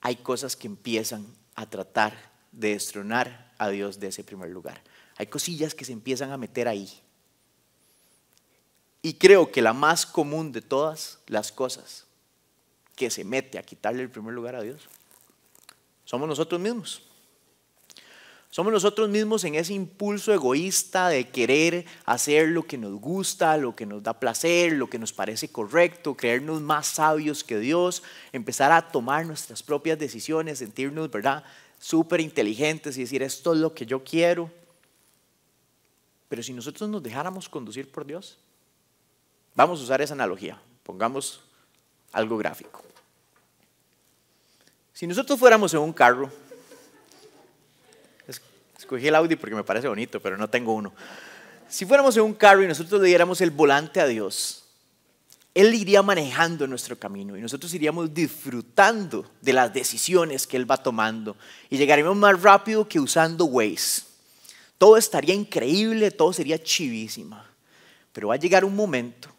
hay 0.00 0.16
cosas 0.16 0.56
que 0.56 0.66
empiezan 0.66 1.26
a 1.54 1.68
tratar 1.68 2.14
de 2.52 2.70
destronar 2.70 3.47
a 3.58 3.68
Dios 3.68 4.00
de 4.00 4.08
ese 4.08 4.24
primer 4.24 4.50
lugar. 4.50 4.80
Hay 5.16 5.26
cosillas 5.26 5.74
que 5.74 5.84
se 5.84 5.92
empiezan 5.92 6.30
a 6.32 6.36
meter 6.36 6.68
ahí. 6.68 6.90
Y 9.02 9.14
creo 9.14 9.52
que 9.52 9.62
la 9.62 9.72
más 9.72 10.06
común 10.06 10.52
de 10.52 10.62
todas 10.62 11.18
las 11.26 11.52
cosas 11.52 12.06
que 12.96 13.10
se 13.10 13.24
mete 13.24 13.58
a 13.58 13.62
quitarle 13.62 14.02
el 14.02 14.10
primer 14.10 14.34
lugar 14.34 14.56
a 14.56 14.62
Dios 14.62 14.88
somos 16.04 16.26
nosotros 16.26 16.58
mismos. 16.58 17.02
Somos 18.50 18.72
nosotros 18.72 19.10
mismos 19.10 19.44
en 19.44 19.56
ese 19.56 19.74
impulso 19.74 20.32
egoísta 20.32 21.08
de 21.10 21.28
querer 21.28 21.84
hacer 22.06 22.48
lo 22.48 22.66
que 22.66 22.78
nos 22.78 22.98
gusta, 22.98 23.58
lo 23.58 23.76
que 23.76 23.84
nos 23.84 24.02
da 24.02 24.18
placer, 24.18 24.72
lo 24.72 24.88
que 24.88 24.98
nos 24.98 25.12
parece 25.12 25.52
correcto, 25.52 26.16
creernos 26.16 26.62
más 26.62 26.86
sabios 26.86 27.44
que 27.44 27.58
Dios, 27.58 28.02
empezar 28.32 28.72
a 28.72 28.88
tomar 28.88 29.26
nuestras 29.26 29.62
propias 29.62 29.98
decisiones, 29.98 30.60
sentirnos, 30.60 31.10
¿verdad?, 31.10 31.44
súper 31.78 32.20
inteligentes 32.20 32.96
y 32.96 33.02
decir, 33.02 33.22
esto 33.22 33.52
es 33.52 33.58
lo 33.58 33.74
que 33.74 33.86
yo 33.86 34.02
quiero. 34.02 34.50
Pero 36.28 36.42
si 36.42 36.52
nosotros 36.52 36.88
nos 36.88 37.02
dejáramos 37.02 37.48
conducir 37.48 37.90
por 37.90 38.04
Dios, 38.04 38.38
vamos 39.54 39.80
a 39.80 39.84
usar 39.84 40.02
esa 40.02 40.14
analogía, 40.14 40.60
pongamos 40.82 41.40
algo 42.12 42.36
gráfico. 42.36 42.82
Si 44.92 45.06
nosotros 45.06 45.38
fuéramos 45.38 45.72
en 45.74 45.80
un 45.80 45.92
carro, 45.92 46.30
Escogí 48.88 49.08
el 49.08 49.16
Audi 49.16 49.36
porque 49.36 49.54
me 49.54 49.64
parece 49.64 49.86
bonito, 49.86 50.18
pero 50.18 50.38
no 50.38 50.48
tengo 50.48 50.72
uno. 50.72 50.94
Si 51.68 51.84
fuéramos 51.84 52.16
en 52.16 52.22
un 52.22 52.32
carro 52.32 52.62
y 52.62 52.66
nosotros 52.66 53.02
le 53.02 53.08
diéramos 53.08 53.42
el 53.42 53.50
volante 53.50 54.00
a 54.00 54.06
Dios, 54.06 54.64
Él 55.58 55.74
iría 55.74 56.04
manejando 56.04 56.68
nuestro 56.68 56.96
camino 56.96 57.36
y 57.36 57.40
nosotros 57.40 57.74
iríamos 57.74 58.14
disfrutando 58.14 59.28
de 59.40 59.52
las 59.52 59.74
decisiones 59.74 60.46
que 60.46 60.56
Él 60.56 60.70
va 60.70 60.76
tomando 60.76 61.36
y 61.68 61.76
llegaríamos 61.76 62.16
más 62.16 62.40
rápido 62.40 62.86
que 62.86 63.00
usando 63.00 63.44
Waze. 63.46 64.02
Todo 64.78 64.96
estaría 64.96 65.34
increíble, 65.34 66.12
todo 66.12 66.32
sería 66.32 66.62
chivísima. 66.62 67.44
Pero 68.12 68.28
va 68.28 68.34
a 68.34 68.38
llegar 68.38 68.64
un 68.64 68.76
momento 68.76 69.30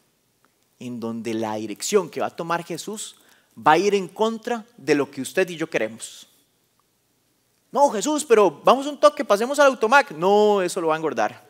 en 0.77 0.99
donde 0.99 1.33
la 1.33 1.55
dirección 1.55 2.09
que 2.09 2.19
va 2.19 2.27
a 2.27 2.35
tomar 2.35 2.65
Jesús 2.65 3.15
va 3.57 3.71
a 3.71 3.77
ir 3.77 3.95
en 3.95 4.09
contra 4.09 4.65
de 4.75 4.95
lo 4.95 5.09
que 5.09 5.21
usted 5.21 5.47
y 5.47 5.55
yo 5.55 5.69
queremos. 5.69 6.27
No, 7.71 7.89
Jesús, 7.91 8.25
pero 8.25 8.59
vamos 8.65 8.87
un 8.87 8.99
toque, 8.99 9.23
pasemos 9.23 9.57
al 9.57 9.67
automac. 9.67 10.11
No, 10.11 10.61
eso 10.61 10.81
lo 10.81 10.87
va 10.87 10.95
a 10.95 10.97
engordar. 10.97 11.47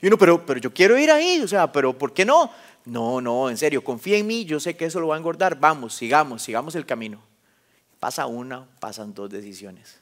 Y 0.00 0.06
uno, 0.06 0.16
pero, 0.16 0.46
pero 0.46 0.60
yo 0.60 0.72
quiero 0.72 0.96
ir 0.96 1.10
ahí, 1.10 1.40
o 1.40 1.48
sea, 1.48 1.72
pero 1.72 1.98
¿por 1.98 2.12
qué 2.12 2.24
no? 2.24 2.50
No, 2.84 3.20
no, 3.20 3.48
en 3.48 3.56
serio, 3.56 3.82
confía 3.82 4.18
en 4.18 4.26
mí, 4.26 4.44
yo 4.44 4.60
sé 4.60 4.76
que 4.76 4.84
eso 4.84 5.00
lo 5.00 5.08
va 5.08 5.14
a 5.14 5.18
engordar. 5.18 5.58
Vamos, 5.58 5.94
sigamos, 5.94 6.42
sigamos 6.42 6.74
el 6.74 6.84
camino. 6.84 7.22
Pasa 7.98 8.26
una, 8.26 8.66
pasan 8.78 9.14
dos 9.14 9.30
decisiones. 9.30 9.98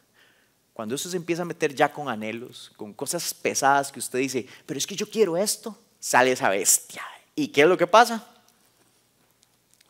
Cuando 0.73 0.95
eso 0.95 1.09
se 1.09 1.17
empieza 1.17 1.43
a 1.43 1.45
meter 1.45 1.75
ya 1.75 1.93
con 1.93 2.09
anhelos, 2.09 2.73
con 2.77 2.93
cosas 2.93 3.35
pesadas 3.35 3.93
que 3.93 4.01
usted 4.01 4.19
dice, 4.19 4.47
pero 4.67 4.79
es 4.79 4.87
que 4.87 4.97
yo 4.97 5.09
quiero 5.09 5.37
esto, 5.37 5.79
sale 6.01 6.33
esa 6.33 6.49
bestia. 6.49 7.03
¿Y 7.37 7.49
qué 7.49 7.63
es 7.63 7.69
lo 7.69 7.79
que 7.79 7.87
pasa? 7.87 8.27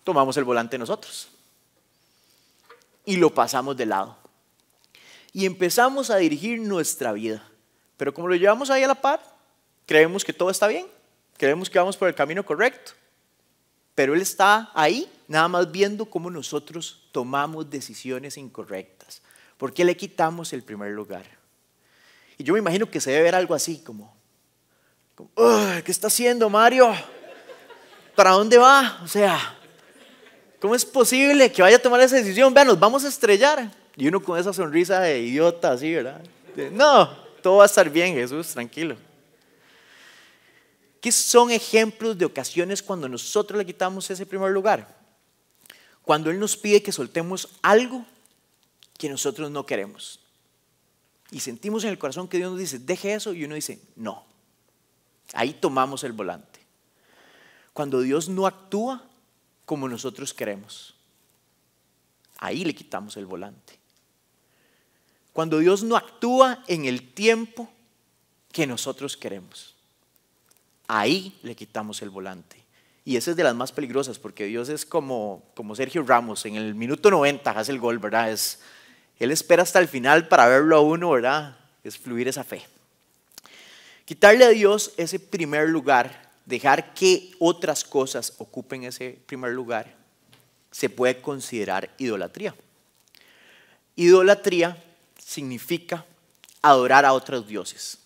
Tomamos 0.04 0.36
el 0.36 0.44
volante 0.44 0.76
nosotros 0.76 1.28
y 3.04 3.16
lo 3.16 3.30
pasamos 3.30 3.76
de 3.76 3.86
lado 3.86 4.22
y 5.32 5.46
empezamos 5.46 6.10
a 6.10 6.16
dirigir 6.16 6.60
nuestra 6.60 7.12
vida. 7.12 7.42
Pero 7.96 8.12
como 8.12 8.28
lo 8.28 8.34
llevamos 8.34 8.70
ahí 8.70 8.82
a 8.82 8.88
la 8.88 8.94
par, 8.94 9.22
creemos 9.86 10.24
que 10.24 10.32
todo 10.32 10.50
está 10.50 10.66
bien, 10.66 10.86
creemos 11.36 11.68
que 11.68 11.78
vamos 11.78 11.96
por 11.96 12.08
el 12.08 12.14
camino 12.14 12.44
correcto. 12.44 12.92
Pero 13.94 14.14
Él 14.14 14.22
está 14.22 14.70
ahí 14.74 15.10
nada 15.28 15.48
más 15.48 15.70
viendo 15.70 16.06
cómo 16.06 16.30
nosotros 16.30 17.08
tomamos 17.12 17.68
decisiones 17.68 18.36
incorrectas. 18.36 19.22
¿Por 19.58 19.72
qué 19.72 19.84
le 19.84 19.96
quitamos 19.96 20.52
el 20.52 20.62
primer 20.62 20.90
lugar? 20.92 21.24
Y 22.38 22.44
yo 22.44 22.54
me 22.54 22.58
imagino 22.58 22.90
que 22.90 23.00
se 23.00 23.10
debe 23.10 23.24
ver 23.24 23.34
algo 23.34 23.54
así, 23.54 23.80
como, 23.82 24.16
¿qué 25.84 25.92
está 25.92 26.06
haciendo 26.06 26.48
Mario? 26.48 26.92
¿Para 28.16 28.30
dónde 28.30 28.58
va? 28.58 29.00
O 29.04 29.08
sea, 29.08 29.38
¿cómo 30.60 30.74
es 30.74 30.84
posible 30.84 31.52
que 31.52 31.62
vaya 31.62 31.76
a 31.76 31.82
tomar 31.82 32.00
esa 32.00 32.16
decisión? 32.16 32.52
Vean, 32.52 32.66
nos 32.66 32.80
vamos 32.80 33.04
a 33.04 33.08
estrellar. 33.08 33.70
Y 33.94 34.08
uno 34.08 34.22
con 34.22 34.38
esa 34.38 34.52
sonrisa 34.52 35.00
de 35.00 35.20
idiota 35.20 35.72
así, 35.72 35.94
¿verdad? 35.94 36.22
No, 36.72 37.14
todo 37.42 37.58
va 37.58 37.64
a 37.64 37.66
estar 37.66 37.88
bien, 37.90 38.14
Jesús, 38.14 38.48
tranquilo. 38.48 38.96
¿Qué 41.02 41.10
son 41.10 41.50
ejemplos 41.50 42.16
de 42.16 42.24
ocasiones 42.24 42.80
cuando 42.80 43.08
nosotros 43.08 43.58
le 43.58 43.66
quitamos 43.66 44.08
ese 44.08 44.24
primer 44.24 44.52
lugar? 44.52 44.96
Cuando 46.02 46.30
Él 46.30 46.38
nos 46.38 46.56
pide 46.56 46.80
que 46.80 46.92
soltemos 46.92 47.48
algo 47.60 48.06
que 48.96 49.08
nosotros 49.08 49.50
no 49.50 49.66
queremos. 49.66 50.20
Y 51.32 51.40
sentimos 51.40 51.82
en 51.82 51.90
el 51.90 51.98
corazón 51.98 52.28
que 52.28 52.36
Dios 52.36 52.52
nos 52.52 52.60
dice, 52.60 52.78
deje 52.78 53.14
eso, 53.14 53.32
y 53.32 53.44
uno 53.44 53.56
dice, 53.56 53.82
no. 53.96 54.24
Ahí 55.32 55.54
tomamos 55.54 56.04
el 56.04 56.12
volante. 56.12 56.60
Cuando 57.72 58.00
Dios 58.00 58.28
no 58.28 58.46
actúa 58.46 59.02
como 59.64 59.88
nosotros 59.88 60.32
queremos, 60.32 60.94
ahí 62.38 62.64
le 62.64 62.76
quitamos 62.76 63.16
el 63.16 63.26
volante. 63.26 63.76
Cuando 65.32 65.58
Dios 65.58 65.82
no 65.82 65.96
actúa 65.96 66.62
en 66.68 66.84
el 66.84 67.12
tiempo 67.12 67.68
que 68.52 68.68
nosotros 68.68 69.16
queremos. 69.16 69.71
Ahí 70.94 71.38
le 71.42 71.54
quitamos 71.54 72.02
el 72.02 72.10
volante. 72.10 72.62
Y 73.02 73.16
esa 73.16 73.30
es 73.30 73.36
de 73.38 73.42
las 73.42 73.54
más 73.54 73.72
peligrosas 73.72 74.18
porque 74.18 74.44
Dios 74.44 74.68
es 74.68 74.84
como, 74.84 75.42
como 75.54 75.74
Sergio 75.74 76.02
Ramos, 76.02 76.44
en 76.44 76.56
el 76.56 76.74
minuto 76.74 77.10
90 77.10 77.50
hace 77.50 77.72
el 77.72 77.78
gol, 77.78 77.98
¿verdad? 77.98 78.38
Él 79.18 79.30
espera 79.30 79.62
hasta 79.62 79.78
el 79.78 79.88
final 79.88 80.28
para 80.28 80.48
verlo 80.48 80.76
a 80.76 80.80
uno, 80.82 81.08
¿verdad? 81.08 81.56
Es 81.82 81.96
fluir 81.96 82.28
esa 82.28 82.44
fe. 82.44 82.62
Quitarle 84.04 84.44
a 84.44 84.50
Dios 84.50 84.92
ese 84.98 85.18
primer 85.18 85.70
lugar, 85.70 86.30
dejar 86.44 86.92
que 86.92 87.30
otras 87.38 87.84
cosas 87.84 88.34
ocupen 88.36 88.84
ese 88.84 89.18
primer 89.24 89.52
lugar, 89.52 89.96
se 90.70 90.90
puede 90.90 91.22
considerar 91.22 91.88
idolatría. 91.96 92.54
Idolatría 93.96 94.76
significa 95.18 96.04
adorar 96.60 97.06
a 97.06 97.14
otros 97.14 97.48
dioses. 97.48 98.01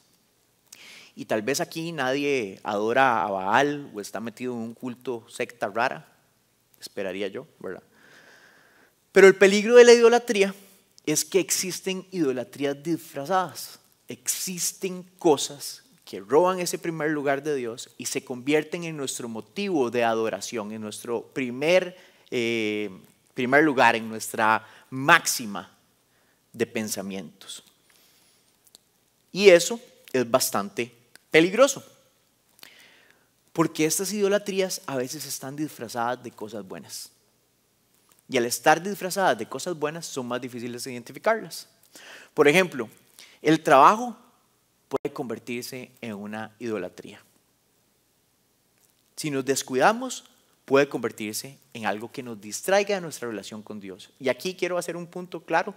Y 1.16 1.24
tal 1.24 1.40
vez 1.40 1.60
aquí 1.60 1.92
nadie 1.92 2.60
adora 2.62 3.24
a 3.24 3.30
Baal 3.30 3.90
o 3.94 4.00
está 4.02 4.20
metido 4.20 4.52
en 4.52 4.58
un 4.58 4.74
culto 4.74 5.24
secta 5.28 5.68
rara, 5.68 6.06
esperaría 6.78 7.26
yo, 7.28 7.46
¿verdad? 7.58 7.82
Pero 9.12 9.26
el 9.26 9.34
peligro 9.34 9.76
de 9.76 9.84
la 9.84 9.94
idolatría 9.94 10.54
es 11.06 11.24
que 11.24 11.40
existen 11.40 12.06
idolatrías 12.10 12.82
disfrazadas. 12.82 13.78
Existen 14.08 15.04
cosas 15.18 15.82
que 16.04 16.20
roban 16.20 16.60
ese 16.60 16.78
primer 16.78 17.10
lugar 17.10 17.42
de 17.42 17.54
Dios 17.56 17.88
y 17.96 18.06
se 18.06 18.22
convierten 18.22 18.84
en 18.84 18.96
nuestro 18.96 19.26
motivo 19.28 19.90
de 19.90 20.04
adoración, 20.04 20.70
en 20.70 20.82
nuestro 20.82 21.22
primer, 21.22 21.96
eh, 22.30 22.90
primer 23.32 23.64
lugar, 23.64 23.96
en 23.96 24.08
nuestra 24.08 24.66
máxima 24.90 25.74
de 26.52 26.66
pensamientos. 26.66 27.64
Y 29.32 29.48
eso 29.48 29.80
es 30.12 30.30
bastante 30.30 30.95
peligroso, 31.36 31.84
porque 33.52 33.84
estas 33.84 34.10
idolatrías 34.10 34.80
a 34.86 34.96
veces 34.96 35.26
están 35.26 35.54
disfrazadas 35.54 36.22
de 36.22 36.30
cosas 36.30 36.66
buenas. 36.66 37.10
Y 38.26 38.38
al 38.38 38.46
estar 38.46 38.82
disfrazadas 38.82 39.36
de 39.36 39.46
cosas 39.46 39.78
buenas 39.78 40.06
son 40.06 40.28
más 40.28 40.40
difíciles 40.40 40.82
de 40.84 40.92
identificarlas. 40.92 41.68
Por 42.32 42.48
ejemplo, 42.48 42.88
el 43.42 43.62
trabajo 43.62 44.16
puede 44.88 45.12
convertirse 45.12 45.90
en 46.00 46.14
una 46.14 46.56
idolatría. 46.58 47.22
Si 49.14 49.30
nos 49.30 49.44
descuidamos, 49.44 50.24
puede 50.64 50.88
convertirse 50.88 51.58
en 51.74 51.84
algo 51.84 52.10
que 52.10 52.22
nos 52.22 52.40
distraiga 52.40 52.94
de 52.94 53.02
nuestra 53.02 53.28
relación 53.28 53.62
con 53.62 53.78
Dios. 53.78 54.08
Y 54.18 54.30
aquí 54.30 54.54
quiero 54.54 54.78
hacer 54.78 54.96
un 54.96 55.06
punto 55.06 55.44
claro. 55.44 55.74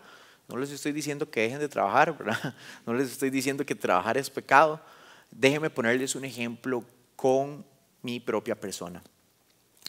No 0.48 0.56
les 0.56 0.72
estoy 0.72 0.94
diciendo 0.94 1.30
que 1.30 1.42
dejen 1.42 1.60
de 1.60 1.68
trabajar. 1.68 2.16
No 2.86 2.94
les 2.94 3.12
estoy 3.12 3.30
diciendo 3.30 3.66
que 3.66 3.75
trabajar 3.75 4.18
es 4.18 4.30
pecado. 4.30 4.82
Déjenme 5.31 5.69
ponerles 5.69 6.15
un 6.15 6.25
ejemplo 6.25 6.83
con 7.15 7.65
mi 8.01 8.19
propia 8.19 8.55
persona. 8.59 9.03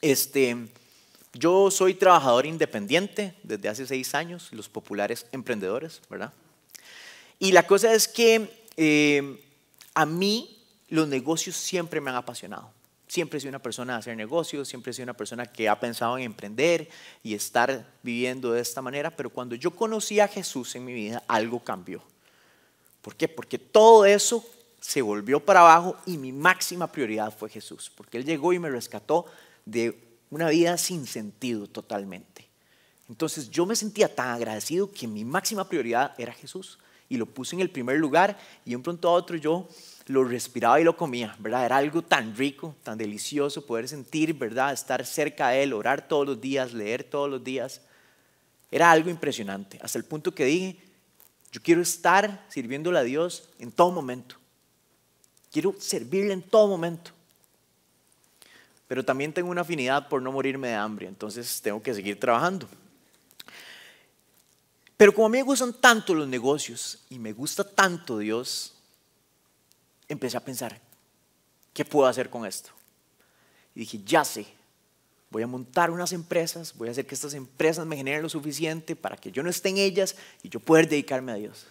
Este, 0.00 0.56
yo 1.35 1.70
soy 1.70 1.94
trabajador 1.94 2.47
independiente 2.47 3.35
desde 3.42 3.68
hace 3.68 3.87
seis 3.87 4.14
años, 4.14 4.49
los 4.52 4.68
populares 4.68 5.26
emprendedores, 5.32 6.00
¿verdad? 6.11 6.32
Y 7.38 7.52
la 7.52 7.66
cosa 7.66 7.92
es 7.94 8.09
que 8.09 8.66
eh, 8.76 9.42
a 9.94 10.06
mí 10.06 10.59
los 10.88 11.09
negocios 11.09 11.56
siempre 11.56 12.00
me 12.00 12.11
han 12.11 12.16
apasionado. 12.16 12.70
Siempre 13.06 13.38
he 13.38 13.40
sido 13.40 13.50
una 13.50 13.62
persona 13.62 13.94
de 13.94 13.99
hacer 13.99 14.16
negocios, 14.16 14.68
siempre 14.68 14.90
he 14.90 14.94
sido 14.94 15.04
una 15.04 15.16
persona 15.16 15.44
que 15.47 15.68
ha 15.68 15.80
pensado 15.80 16.16
en 16.16 16.25
emprender 16.25 16.88
y 17.25 17.35
estar 17.35 17.85
viviendo 18.02 18.52
de 18.52 18.61
esta 18.61 18.82
manera, 18.82 19.11
pero 19.11 19.30
cuando 19.30 19.54
yo 19.54 19.73
conocí 19.73 20.20
a 20.20 20.28
Jesús 20.28 20.76
en 20.76 20.85
mi 20.85 20.92
vida, 20.92 21.23
algo 21.26 21.59
cambió. 21.59 22.02
¿Por 23.02 23.16
qué? 23.16 23.26
Porque 23.26 23.59
todo 23.59 24.04
eso 24.04 24.44
se 24.80 25.02
volvió 25.02 25.44
para 25.44 25.60
abajo 25.60 25.96
y 26.06 26.16
mi 26.16 26.32
máxima 26.32 26.90
prioridad 26.90 27.37
fue 27.37 27.50
Jesús, 27.50 27.92
porque 27.94 28.18
Él 28.18 28.25
llegó 28.25 28.52
y 28.52 28.58
me 28.58 28.70
rescató 28.70 29.26
de 29.64 29.99
una 30.30 30.49
vida 30.49 30.78
sin 30.78 31.06
sentido 31.06 31.66
totalmente. 31.66 32.49
Entonces 33.08 33.50
yo 33.50 33.66
me 33.66 33.76
sentía 33.76 34.14
tan 34.14 34.28
agradecido 34.28 34.90
que 34.90 35.06
mi 35.06 35.25
máxima 35.25 35.68
prioridad 35.68 36.14
era 36.16 36.32
Jesús 36.32 36.78
y 37.08 37.16
lo 37.16 37.26
puse 37.26 37.56
en 37.56 37.60
el 37.60 37.70
primer 37.70 37.99
lugar 37.99 38.38
y 38.64 38.70
de 38.70 38.76
un 38.76 38.82
pronto 38.82 39.08
a 39.08 39.12
otro 39.12 39.37
yo 39.37 39.68
lo 40.06 40.25
respiraba 40.25 40.80
y 40.80 40.84
lo 40.84 40.96
comía, 40.96 41.37
¿verdad? 41.38 41.66
Era 41.66 41.76
algo 41.76 42.02
tan 42.02 42.34
rico, 42.37 42.75
tan 42.82 42.96
delicioso 42.96 43.66
poder 43.66 43.88
sentir, 43.88 44.34
¿verdad? 44.34 44.72
Estar 44.72 45.04
cerca 45.04 45.50
de 45.50 45.62
Él, 45.64 45.72
orar 45.72 46.08
todos 46.08 46.26
los 46.26 46.40
días, 46.40 46.72
leer 46.72 47.04
todos 47.04 47.28
los 47.28 47.44
días. 47.44 47.80
Era 48.70 48.90
algo 48.90 49.10
impresionante, 49.10 49.78
hasta 49.82 49.99
el 49.99 50.04
punto 50.04 50.32
que 50.32 50.44
dije, 50.44 50.76
yo 51.52 51.60
quiero 51.60 51.82
estar 51.82 52.46
sirviéndole 52.49 52.99
a 52.99 53.02
Dios 53.02 53.49
en 53.58 53.72
todo 53.72 53.90
momento. 53.90 54.39
Quiero 55.50 55.75
servirle 55.78 56.33
en 56.33 56.42
todo 56.42 56.69
momento. 56.69 57.11
Pero 58.87 59.04
también 59.04 59.33
tengo 59.33 59.50
una 59.50 59.61
afinidad 59.61 60.09
por 60.09 60.21
no 60.21 60.33
morirme 60.33 60.69
de 60.69 60.75
hambre, 60.75 61.07
entonces 61.07 61.61
tengo 61.62 61.83
que 61.83 61.95
seguir 61.95 62.19
trabajando. 62.19 62.69
Pero 64.97 65.14
como 65.14 65.28
a 65.28 65.30
mí 65.30 65.38
me 65.38 65.45
gustan 65.45 65.73
tanto 65.73 66.12
los 66.14 66.28
negocios 66.28 66.99
y 67.09 67.19
me 67.19 67.33
gusta 67.33 67.64
tanto 67.64 68.19
Dios, 68.19 68.75
empecé 70.09 70.37
a 70.37 70.45
pensar, 70.45 70.78
¿qué 71.73 71.85
puedo 71.85 72.06
hacer 72.06 72.28
con 72.28 72.45
esto? 72.45 72.71
Y 73.75 73.80
dije, 73.80 74.00
ya 74.04 74.25
sé, 74.25 74.47
voy 75.30 75.43
a 75.43 75.47
montar 75.47 75.91
unas 75.91 76.13
empresas, 76.13 76.75
voy 76.76 76.89
a 76.89 76.91
hacer 76.91 77.06
que 77.06 77.15
estas 77.15 77.34
empresas 77.34 77.86
me 77.86 77.97
generen 77.97 78.23
lo 78.23 78.28
suficiente 78.28 78.97
para 78.97 79.17
que 79.17 79.30
yo 79.30 79.43
no 79.43 79.50
esté 79.50 79.71
en 79.71 79.78
ellas 79.78 80.17
y 80.43 80.49
yo 80.49 80.60
pueda 80.60 80.82
dedicarme 80.82 81.32
a 81.32 81.36
Dios. 81.36 81.67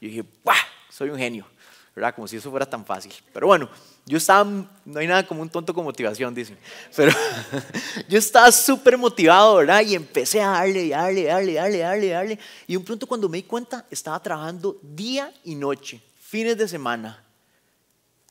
Y 0.00 0.08
dije, 0.08 0.24
¡buah! 0.44 0.54
Soy 0.90 1.08
un 1.08 1.18
genio. 1.18 1.46
¿Verdad? 1.94 2.14
Como 2.14 2.26
si 2.26 2.36
eso 2.36 2.50
fuera 2.50 2.66
tan 2.66 2.84
fácil. 2.84 3.12
Pero 3.32 3.46
bueno, 3.46 3.68
yo 4.06 4.18
estaba, 4.18 4.44
no 4.84 4.98
hay 4.98 5.06
nada 5.06 5.26
como 5.26 5.42
un 5.42 5.50
tonto 5.50 5.74
con 5.74 5.84
motivación, 5.84 6.34
dicen. 6.34 6.58
Pero 6.96 7.12
yo 8.08 8.18
estaba 8.18 8.50
súper 8.50 8.96
motivado, 8.96 9.56
¿verdad? 9.56 9.82
Y 9.82 9.94
empecé 9.94 10.40
a 10.40 10.50
darle, 10.50 10.88
darle, 10.88 11.24
darle, 11.24 11.54
darle, 11.54 11.78
darle, 11.78 12.08
darle. 12.08 12.38
Y 12.66 12.76
un 12.76 12.84
pronto 12.84 13.06
cuando 13.06 13.28
me 13.28 13.38
di 13.38 13.42
cuenta, 13.44 13.84
estaba 13.90 14.20
trabajando 14.20 14.78
día 14.82 15.32
y 15.44 15.54
noche, 15.54 16.02
fines 16.18 16.56
de 16.56 16.66
semana. 16.66 17.22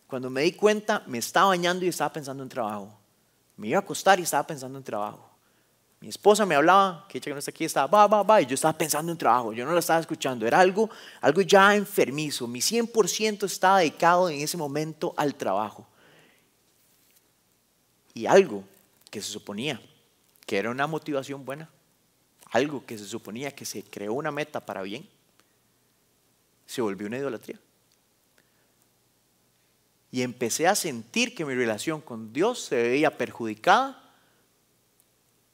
Cuando 0.07 0.29
me 0.29 0.41
di 0.41 0.51
cuenta, 0.51 1.03
me 1.07 1.19
estaba 1.19 1.47
bañando 1.47 1.85
y 1.85 1.87
estaba 1.87 2.11
pensando 2.11 2.43
en 2.43 2.49
trabajo. 2.49 2.97
Me 3.55 3.67
iba 3.67 3.77
a 3.77 3.81
acostar 3.81 4.19
y 4.19 4.23
estaba 4.23 4.45
pensando 4.45 4.77
en 4.77 4.83
trabajo. 4.83 5.30
Mi 6.01 6.09
esposa 6.09 6.47
me 6.47 6.55
hablaba, 6.55 7.05
que 7.07 7.19
ella 7.19 7.25
que 7.25 7.33
no 7.33 7.37
está 7.37 7.51
aquí, 7.51 7.63
estaba, 7.63 7.85
va, 7.85 8.07
va, 8.07 8.23
va, 8.23 8.41
y 8.41 8.47
yo 8.47 8.55
estaba 8.55 8.75
pensando 8.75 9.11
en 9.11 9.17
trabajo, 9.19 9.53
yo 9.53 9.65
no 9.65 9.71
la 9.71 9.79
estaba 9.79 9.99
escuchando, 9.99 10.47
era 10.47 10.59
algo, 10.59 10.89
algo 11.21 11.41
ya 11.41 11.75
enfermizo, 11.75 12.47
mi 12.47 12.59
100% 12.59 13.43
estaba 13.43 13.79
dedicado 13.79 14.27
en 14.27 14.41
ese 14.41 14.57
momento 14.57 15.13
al 15.15 15.35
trabajo. 15.35 15.87
Y 18.15 18.25
algo 18.25 18.63
que 19.11 19.21
se 19.21 19.29
suponía 19.29 19.79
que 20.47 20.57
era 20.57 20.71
una 20.71 20.87
motivación 20.87 21.45
buena, 21.45 21.69
algo 22.49 22.83
que 22.83 22.97
se 22.97 23.05
suponía 23.05 23.51
que 23.51 23.63
se 23.63 23.83
creó 23.83 24.13
una 24.13 24.31
meta 24.31 24.59
para 24.65 24.81
bien, 24.81 25.07
se 26.65 26.81
volvió 26.81 27.05
una 27.05 27.19
idolatría. 27.19 27.59
Y 30.11 30.23
empecé 30.23 30.67
a 30.67 30.75
sentir 30.75 31.35
que 31.35 31.45
mi 31.45 31.53
relación 31.53 32.01
con 32.01 32.33
Dios 32.33 32.59
se 32.59 32.75
veía 32.81 33.17
perjudicada 33.17 34.10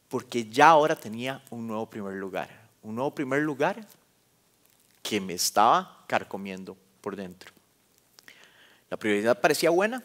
porque 0.10 0.46
ya 0.46 0.70
ahora 0.70 0.96
tenía 0.96 1.44
un 1.50 1.68
nuevo 1.68 1.90
primer 1.90 2.14
lugar, 2.14 2.50
un 2.82 2.96
nuevo 2.96 3.14
primer 3.14 3.42
lugar 3.42 3.86
que 5.02 5.20
me 5.20 5.34
estaba 5.34 6.04
carcomiendo 6.08 6.78
por 7.02 7.16
dentro. 7.16 7.52
La 8.90 8.98
prioridad 8.98 9.40
parecía 9.40 9.70
buena, 9.70 10.04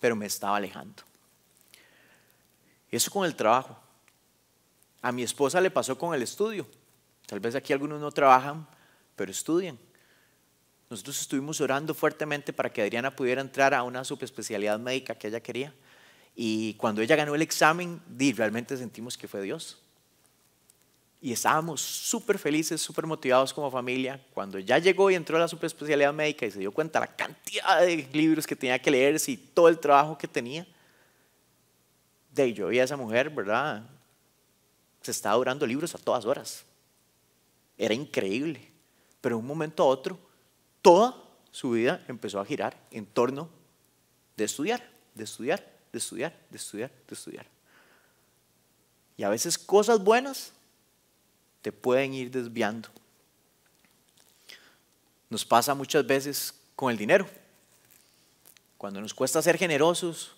pero 0.00 0.16
me 0.16 0.26
estaba 0.26 0.56
alejando. 0.56 1.02
Eso 2.90 3.10
con 3.10 3.24
el 3.24 3.36
trabajo. 3.36 3.76
A 5.02 5.12
mi 5.12 5.22
esposa 5.22 5.60
le 5.60 5.70
pasó 5.70 5.96
con 5.96 6.14
el 6.14 6.22
estudio. 6.22 6.66
Tal 7.26 7.40
vez 7.40 7.54
aquí 7.54 7.72
algunos 7.72 8.00
no 8.00 8.10
trabajan, 8.10 8.66
pero 9.14 9.30
estudian. 9.30 9.78
Nosotros 10.90 11.20
estuvimos 11.20 11.60
orando 11.60 11.94
fuertemente 11.94 12.52
para 12.52 12.70
que 12.72 12.82
Adriana 12.82 13.14
pudiera 13.14 13.40
entrar 13.40 13.74
a 13.74 13.82
una 13.82 14.04
subespecialidad 14.04 14.78
médica 14.78 15.14
que 15.14 15.28
ella 15.28 15.40
quería. 15.40 15.74
Y 16.40 16.74
cuando 16.74 17.02
ella 17.02 17.16
ganó 17.16 17.34
el 17.34 17.42
examen, 17.42 18.00
realmente 18.36 18.76
sentimos 18.76 19.18
que 19.18 19.26
fue 19.26 19.42
Dios. 19.42 19.76
Y 21.20 21.32
estábamos 21.32 21.80
súper 21.80 22.38
felices, 22.38 22.80
súper 22.80 23.06
motivados 23.06 23.52
como 23.52 23.68
familia. 23.72 24.24
Cuando 24.32 24.60
ya 24.60 24.78
llegó 24.78 25.10
y 25.10 25.16
entró 25.16 25.36
a 25.36 25.40
la 25.40 25.48
superespecialidad 25.48 26.14
médica 26.14 26.46
y 26.46 26.52
se 26.52 26.60
dio 26.60 26.70
cuenta 26.70 27.00
la 27.00 27.08
cantidad 27.08 27.80
de 27.80 28.08
libros 28.12 28.46
que 28.46 28.54
tenía 28.54 28.78
que 28.78 28.88
leer 28.88 29.20
y 29.26 29.36
todo 29.36 29.66
el 29.66 29.80
trabajo 29.80 30.16
que 30.16 30.28
tenía, 30.28 30.64
de 32.30 32.52
yo 32.52 32.68
vi 32.68 32.78
a 32.78 32.84
esa 32.84 32.96
mujer, 32.96 33.30
¿verdad? 33.30 33.82
Se 35.02 35.10
estaba 35.10 35.34
durando 35.34 35.66
libros 35.66 35.92
a 35.96 35.98
todas 35.98 36.24
horas. 36.24 36.64
Era 37.76 37.94
increíble. 37.94 38.70
Pero 39.20 39.34
de 39.34 39.40
un 39.40 39.46
momento 39.48 39.82
a 39.82 39.86
otro, 39.86 40.16
toda 40.82 41.16
su 41.50 41.72
vida 41.72 42.00
empezó 42.06 42.38
a 42.38 42.44
girar 42.44 42.80
en 42.92 43.06
torno 43.06 43.50
de 44.36 44.44
estudiar, 44.44 44.88
de 45.16 45.24
estudiar, 45.24 45.77
de 45.92 45.98
estudiar, 45.98 46.36
de 46.50 46.56
estudiar, 46.56 46.90
de 47.08 47.14
estudiar. 47.14 47.46
Y 49.16 49.24
a 49.24 49.28
veces 49.28 49.58
cosas 49.58 50.02
buenas 50.02 50.52
te 51.62 51.72
pueden 51.72 52.14
ir 52.14 52.30
desviando. 52.30 52.88
Nos 55.28 55.44
pasa 55.44 55.74
muchas 55.74 56.06
veces 56.06 56.54
con 56.76 56.90
el 56.90 56.96
dinero. 56.96 57.28
Cuando 58.78 59.00
nos 59.00 59.12
cuesta 59.12 59.42
ser 59.42 59.58
generosos, 59.58 60.32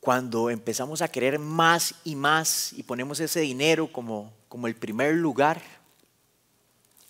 cuando 0.00 0.50
empezamos 0.50 1.02
a 1.02 1.08
querer 1.08 1.38
más 1.38 1.94
y 2.04 2.16
más 2.16 2.72
y 2.72 2.82
ponemos 2.82 3.20
ese 3.20 3.40
dinero 3.40 3.90
como, 3.92 4.32
como 4.48 4.66
el 4.66 4.74
primer 4.74 5.14
lugar, 5.14 5.62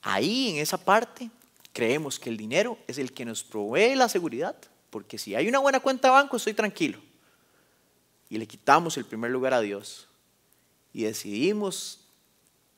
ahí 0.03 0.51
en 0.51 0.57
esa 0.57 0.79
parte 0.79 1.31
creemos 1.73 2.19
que 2.19 2.31
el 2.31 2.37
dinero 2.37 2.79
es 2.87 2.99
el 2.99 3.13
que 3.13 3.25
nos 3.25 3.43
provee 3.43 3.95
la 3.95 4.09
seguridad 4.09 4.57
porque 4.95 5.19
si 5.19 5.35
hay 5.35 5.49
una 5.49 5.59
buena 5.59 5.81
cuenta 5.81 6.07
de 6.07 6.13
banco, 6.13 6.37
estoy 6.37 6.55
tranquilo. 6.55 7.01
Y 8.31 8.39
le 8.39 8.47
quitamos 8.47 8.97
el 8.97 9.05
primer 9.05 9.29
lugar 9.33 9.53
a 9.53 9.61
Dios. 9.61 10.07
Y 10.93 11.03
decidimos 11.03 12.07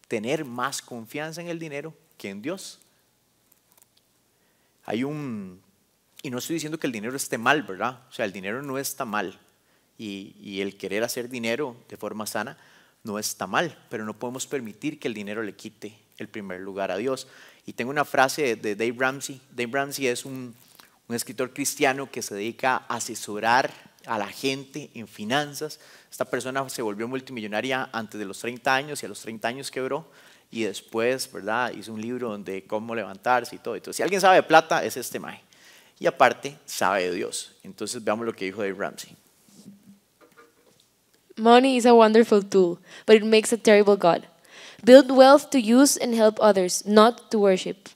tener 0.09 0.47
más 0.47 0.81
confianza 0.81 1.43
en 1.43 1.49
el 1.49 1.59
dinero 1.59 1.93
que 2.17 2.31
en 2.31 2.41
Dios. 2.41 2.79
Hay 4.87 5.05
un, 5.05 5.61
y 6.23 6.31
no 6.31 6.39
estoy 6.39 6.55
diciendo 6.55 6.81
que 6.81 6.87
el 6.87 6.93
dinero 6.95 7.15
esté 7.15 7.37
mal, 7.37 7.65
¿verdad? 7.65 8.01
O 8.09 8.13
sea, 8.15 8.25
el 8.25 8.33
dinero 8.33 8.63
no 8.63 8.79
está 8.79 9.05
mal. 9.05 9.39
Y, 9.99 10.35
y 10.41 10.63
el 10.63 10.79
querer 10.79 11.05
hacer 11.05 11.29
dinero 11.29 11.77
de 11.87 11.99
forma 11.99 12.27
sana 12.27 12.57
no 13.05 13.19
está 13.19 13.47
mal, 13.47 13.77
pero 13.91 14.07
no 14.07 14.19
podemos 14.19 14.47
permitir 14.47 14.99
que 14.99 15.09
el 15.09 15.13
dinero 15.13 15.43
le 15.43 15.55
quite 15.55 15.99
el 16.17 16.29
primer 16.29 16.63
lugar 16.63 16.91
a 16.91 16.97
Dios. 16.97 17.29
Y 17.67 17.75
tengo 17.75 17.91
una 17.91 18.07
frase 18.07 18.57
de, 18.57 18.75
Dave 18.75 18.95
Ramsey. 18.97 19.39
Dave 19.51 19.71
Ramsey 19.71 20.07
es 20.07 20.25
un, 20.25 20.55
un 21.09 21.15
escritor 21.15 21.53
cristiano 21.53 22.11
que 22.11 22.23
se 22.23 22.35
dedica 22.35 22.85
a 22.89 22.97
asesorar 22.97 23.73
a 24.07 24.19
la 24.19 24.29
gente 24.29 24.91
en 24.95 25.07
finanzas. 25.07 25.79
Esta 26.11 26.25
persona 26.25 26.69
se 26.69 26.83
volvió 26.83 27.07
multimillonaria 27.09 27.89
antes 27.93 28.19
de 28.19 28.25
los 28.25 28.39
30 28.39 28.75
años 28.75 29.03
y 29.03 29.07
a 29.07 29.09
los 29.09 29.21
30 29.21 29.49
años 29.49 29.71
quebró 29.71 30.09
y 30.51 30.63
después, 30.63 31.31
¿verdad? 31.33 31.73
Hizo 31.73 31.93
un 31.93 32.01
libro 32.01 32.31
donde 32.31 32.65
cómo 32.67 32.95
levantarse 32.95 33.57
y 33.57 33.59
todo. 33.59 33.75
Entonces, 33.75 33.97
si 33.97 34.03
alguien 34.03 34.21
sabe 34.21 34.37
de 34.37 34.43
plata, 34.43 34.85
es 34.85 34.97
este 34.97 35.19
Mae. 35.19 35.41
Y 35.99 36.07
aparte, 36.07 36.59
sabe 36.65 37.09
de 37.11 37.15
Dios. 37.15 37.53
Entonces, 37.63 38.03
veamos 38.03 38.27
lo 38.27 38.33
que 38.33 38.45
dijo 38.45 38.63
Dave 38.63 38.75
Ramsey. 38.75 39.17
Money 41.37 41.77
is 41.77 41.85
a 41.85 41.93
wonderful 41.93 42.43
tool, 42.43 42.79
but 43.07 43.17
it 43.17 43.25
makes 43.25 43.53
a 43.53 43.59
terrible 43.59 43.97
God. 43.97 44.27
Build 44.83 45.11
wealth 45.11 45.51
to 45.51 45.59
use 45.59 45.99
and 46.01 46.15
help 46.15 46.39
others, 46.41 46.87
not 46.87 47.31
to 47.31 47.39
worship. 47.39 47.89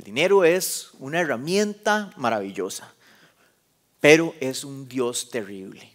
El 0.00 0.04
dinero 0.04 0.46
es 0.46 0.92
una 0.98 1.20
herramienta 1.20 2.10
maravillosa, 2.16 2.90
pero 4.00 4.34
es 4.40 4.64
un 4.64 4.88
Dios 4.88 5.28
terrible. 5.28 5.92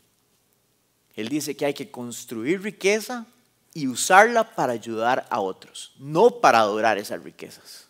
Él 1.16 1.28
dice 1.28 1.58
que 1.58 1.66
hay 1.66 1.74
que 1.74 1.90
construir 1.90 2.62
riqueza 2.62 3.26
y 3.74 3.88
usarla 3.88 4.54
para 4.56 4.74
ayudar 4.74 5.26
a 5.32 5.40
otros, 5.40 5.96
no 5.98 6.40
para 6.40 6.60
adorar 6.60 7.00
esas 7.00 7.24
riquezas. 7.24 7.88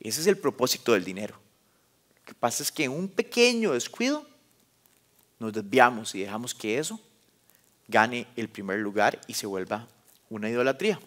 Ese 0.00 0.22
es 0.22 0.26
el 0.26 0.38
propósito 0.38 0.92
del 0.92 1.04
dinero. 1.04 1.36
Lo 2.16 2.24
que 2.24 2.34
pasa 2.34 2.64
es 2.64 2.72
que 2.72 2.82
en 2.82 2.90
un 2.90 3.06
pequeño 3.06 3.74
descuido 3.74 4.26
nos 5.38 5.52
desviamos 5.52 6.16
y 6.16 6.22
dejamos 6.22 6.52
que 6.52 6.78
eso 6.78 6.98
gane 7.86 8.26
el 8.34 8.48
primer 8.48 8.80
lugar 8.80 9.20
y 9.28 9.34
se 9.34 9.46
vuelva 9.46 9.86
una 10.30 10.50
idolatría. 10.50 10.98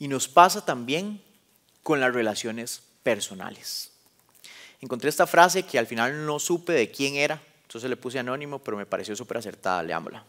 Y 0.00 0.08
nos 0.08 0.26
pasa 0.26 0.64
también 0.64 1.22
con 1.84 2.00
las 2.00 2.12
relaciones 2.12 2.82
personales. 3.04 3.92
Encontré 4.80 5.08
esta 5.08 5.28
frase 5.28 5.62
que 5.62 5.78
al 5.78 5.86
final 5.86 6.26
no 6.26 6.40
supe 6.40 6.72
de 6.72 6.90
quién 6.90 7.14
era, 7.14 7.40
entonces 7.62 7.88
le 7.88 7.96
puse 7.96 8.18
anónimo, 8.18 8.58
pero 8.58 8.76
me 8.76 8.86
pareció 8.86 9.14
súper 9.14 9.36
acertada, 9.36 9.82
leámosla. 9.82 10.24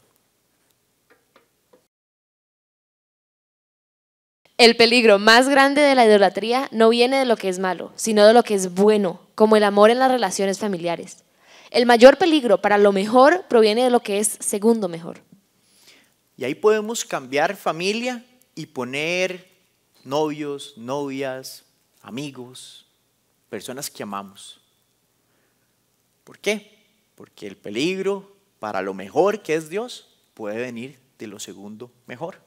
El 4.58 4.78
peligro 4.78 5.18
más 5.18 5.50
grande 5.50 5.82
de 5.82 5.96
la 5.96 6.06
idolatría 6.06 6.70
no 6.72 6.90
viene 6.90 7.20
de 7.20 7.26
lo 7.26 7.36
que 7.36 7.50
es 7.50 7.60
malo, 7.60 7.92
sino 7.96 8.26
de 8.26 8.34
lo 8.34 8.44
que 8.44 8.54
es 8.54 8.74
bueno, 8.74 9.22
como 9.36 9.56
el 9.58 9.64
amor 9.64 9.90
en 9.90 10.00
las 10.00 10.12
relaciones 10.12 10.60
familiares. 10.60 11.24
El 11.72 11.86
mayor 11.86 12.18
peligro 12.18 12.62
para 12.62 12.78
lo 12.78 12.92
mejor 12.92 13.46
proviene 13.50 13.84
de 13.84 13.90
lo 13.90 14.02
que 14.02 14.20
es 14.20 14.38
segundo 14.40 14.88
mejor. 14.88 15.22
Y 16.38 16.44
ahí 16.44 16.56
podemos 16.56 17.04
cambiar 17.06 17.56
familia 17.56 18.24
y 18.56 18.68
poner 18.68 19.55
novios, 20.06 20.74
novias, 20.78 21.64
amigos, 22.02 22.86
personas 23.50 23.90
que 23.90 24.04
amamos. 24.04 24.62
¿Por 26.24 26.40
qué? 26.40 26.80
Porque 27.16 27.48
el 27.48 27.58
peligro 27.58 28.36
para 28.60 28.82
lo 28.82 28.94
mejor 28.94 29.44
que 29.44 29.56
es 29.56 29.70
Dios 29.70 30.08
puede 30.34 30.58
venir 30.58 30.98
de 31.20 31.28
lo 31.28 31.40
segundo 31.40 31.92
mejor 32.08 32.46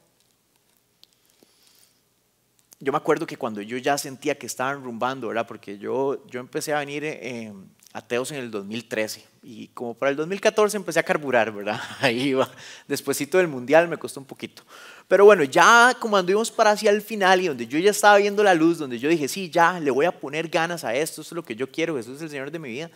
yo 2.79 2.91
me 2.91 2.97
acuerdo 2.97 3.27
que 3.27 3.37
cuando 3.37 3.61
yo 3.61 3.77
ya 3.77 3.97
sentía 3.97 4.37
que 4.37 4.45
estaban 4.45 4.83
rumbando, 4.83 5.27
¿verdad? 5.27 5.45
Porque 5.45 5.77
yo, 5.77 6.25
yo 6.27 6.39
empecé 6.39 6.73
a 6.73 6.79
venir 6.79 7.03
eh, 7.03 7.53
a 7.93 8.01
Teos 8.01 8.31
en 8.31 8.37
el 8.37 8.51
2013 8.51 9.25
y 9.41 9.67
como 9.69 9.95
para 9.95 10.11
el 10.11 10.15
2014 10.15 10.77
empecé 10.77 10.99
a 10.99 11.03
carburar, 11.03 11.51
¿verdad? 11.51 11.81
Ahí 11.99 12.29
iba. 12.29 12.49
Despuésito 12.87 13.37
del 13.37 13.47
Mundial 13.47 13.87
me 13.87 13.97
costó 13.97 14.19
un 14.19 14.25
poquito. 14.25 14.63
Pero 15.07 15.25
bueno, 15.25 15.43
ya 15.43 15.95
como 15.99 16.17
anduvimos 16.17 16.51
para 16.51 16.71
hacia 16.71 16.91
el 16.91 17.01
final 17.01 17.41
y 17.41 17.47
donde 17.47 17.65
yo 17.65 17.79
ya 17.79 17.91
estaba 17.91 18.17
viendo 18.17 18.43
la 18.43 18.53
luz, 18.53 18.77
donde 18.77 18.99
yo 18.99 19.09
dije, 19.09 19.27
sí, 19.27 19.49
ya 19.49 19.79
le 19.79 19.89
voy 19.89 20.05
a 20.05 20.11
poner 20.11 20.49
ganas 20.49 20.83
a 20.83 20.93
esto, 20.93 21.21
esto 21.21 21.33
es 21.33 21.35
lo 21.35 21.43
que 21.43 21.55
yo 21.55 21.71
quiero, 21.71 21.95
Jesús 21.95 22.17
es 22.17 22.21
el 22.23 22.29
Señor 22.29 22.51
de 22.51 22.59
mi 22.59 22.69
vida, 22.69 22.91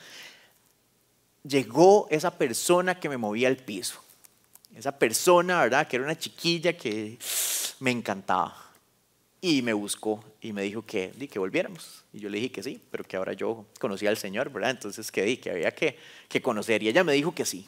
llegó 1.43 2.07
esa 2.11 2.37
persona 2.37 2.99
que 2.99 3.09
me 3.09 3.17
movía 3.17 3.47
el 3.47 3.57
piso. 3.57 3.99
Esa 4.75 4.91
persona, 4.91 5.61
¿verdad? 5.61 5.87
Que 5.87 5.97
era 5.97 6.05
una 6.05 6.17
chiquilla 6.17 6.73
que 6.73 7.17
me 7.79 7.91
encantaba 7.91 8.62
y 9.43 9.61
me 9.61 9.73
buscó 9.73 10.23
y 10.39 10.53
me 10.53 10.61
dijo 10.61 10.85
que, 10.85 11.11
que 11.29 11.37
volviéramos. 11.37 12.05
Y 12.13 12.19
yo 12.21 12.29
le 12.29 12.37
dije 12.37 12.49
que 12.49 12.63
sí, 12.63 12.81
pero 12.89 13.03
que 13.03 13.17
ahora 13.17 13.33
yo 13.33 13.65
conocía 13.77 14.09
al 14.09 14.15
Señor, 14.15 14.49
¿verdad? 14.49 14.71
Entonces 14.71 15.11
que, 15.11 15.21
di, 15.23 15.35
que 15.35 15.51
había 15.51 15.71
que, 15.71 15.97
que 16.29 16.41
conocer. 16.41 16.81
Y 16.81 16.87
ella 16.87 17.03
me 17.03 17.11
dijo 17.11 17.35
que 17.35 17.43
sí. 17.43 17.67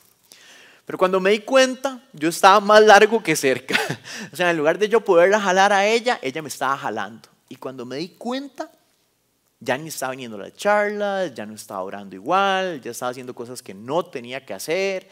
Pero 0.85 0.97
cuando 0.97 1.19
me 1.19 1.31
di 1.31 1.39
cuenta, 1.39 2.01
yo 2.13 2.29
estaba 2.29 2.61
más 2.61 2.81
largo 2.81 3.21
que 3.21 3.35
cerca. 3.35 3.77
o 4.31 4.35
sea, 4.37 4.51
en 4.51 4.57
lugar 4.57 4.79
de 4.79 4.87
yo 4.87 5.01
poderla 5.01 5.37
jalar 5.41 5.73
a 5.73 5.85
ella, 5.85 6.17
ella 6.21 6.41
me 6.41 6.47
estaba 6.47 6.77
jalando. 6.77 7.27
Y 7.49 7.57
cuando 7.57 7.85
me 7.85 7.97
di 7.97 8.07
cuenta, 8.07 8.71
ya 9.59 9.77
ni 9.77 9.89
estaba 9.89 10.11
viniendo 10.11 10.37
a 10.37 10.43
la 10.43 10.53
charla, 10.53 11.27
ya 11.27 11.45
no 11.45 11.55
estaba 11.55 11.83
orando 11.83 12.15
igual, 12.15 12.79
ya 12.79 12.91
estaba 12.91 13.09
haciendo 13.09 13.35
cosas 13.35 13.61
que 13.61 13.73
no 13.73 14.05
tenía 14.05 14.45
que 14.45 14.53
hacer. 14.53 15.09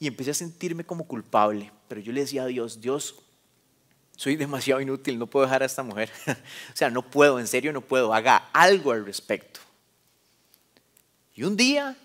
Y 0.00 0.08
empecé 0.08 0.32
a 0.32 0.34
sentirme 0.34 0.82
como 0.82 1.06
culpable. 1.06 1.70
Pero 1.86 2.00
yo 2.00 2.12
le 2.12 2.22
decía 2.22 2.42
a 2.42 2.46
Dios, 2.46 2.80
Dios, 2.80 3.14
soy 4.20 4.36
demasiado 4.36 4.82
inútil, 4.82 5.18
no 5.18 5.26
puedo 5.26 5.46
dejar 5.46 5.62
a 5.62 5.64
esta 5.64 5.82
mujer. 5.82 6.10
o 6.28 6.76
sea, 6.76 6.90
no 6.90 7.00
puedo, 7.00 7.40
en 7.40 7.46
serio 7.46 7.72
no 7.72 7.80
puedo, 7.80 8.12
haga 8.12 8.50
algo 8.52 8.92
al 8.92 9.06
respecto. 9.06 9.60
Y 11.34 11.44
un 11.44 11.56
día, 11.56 11.96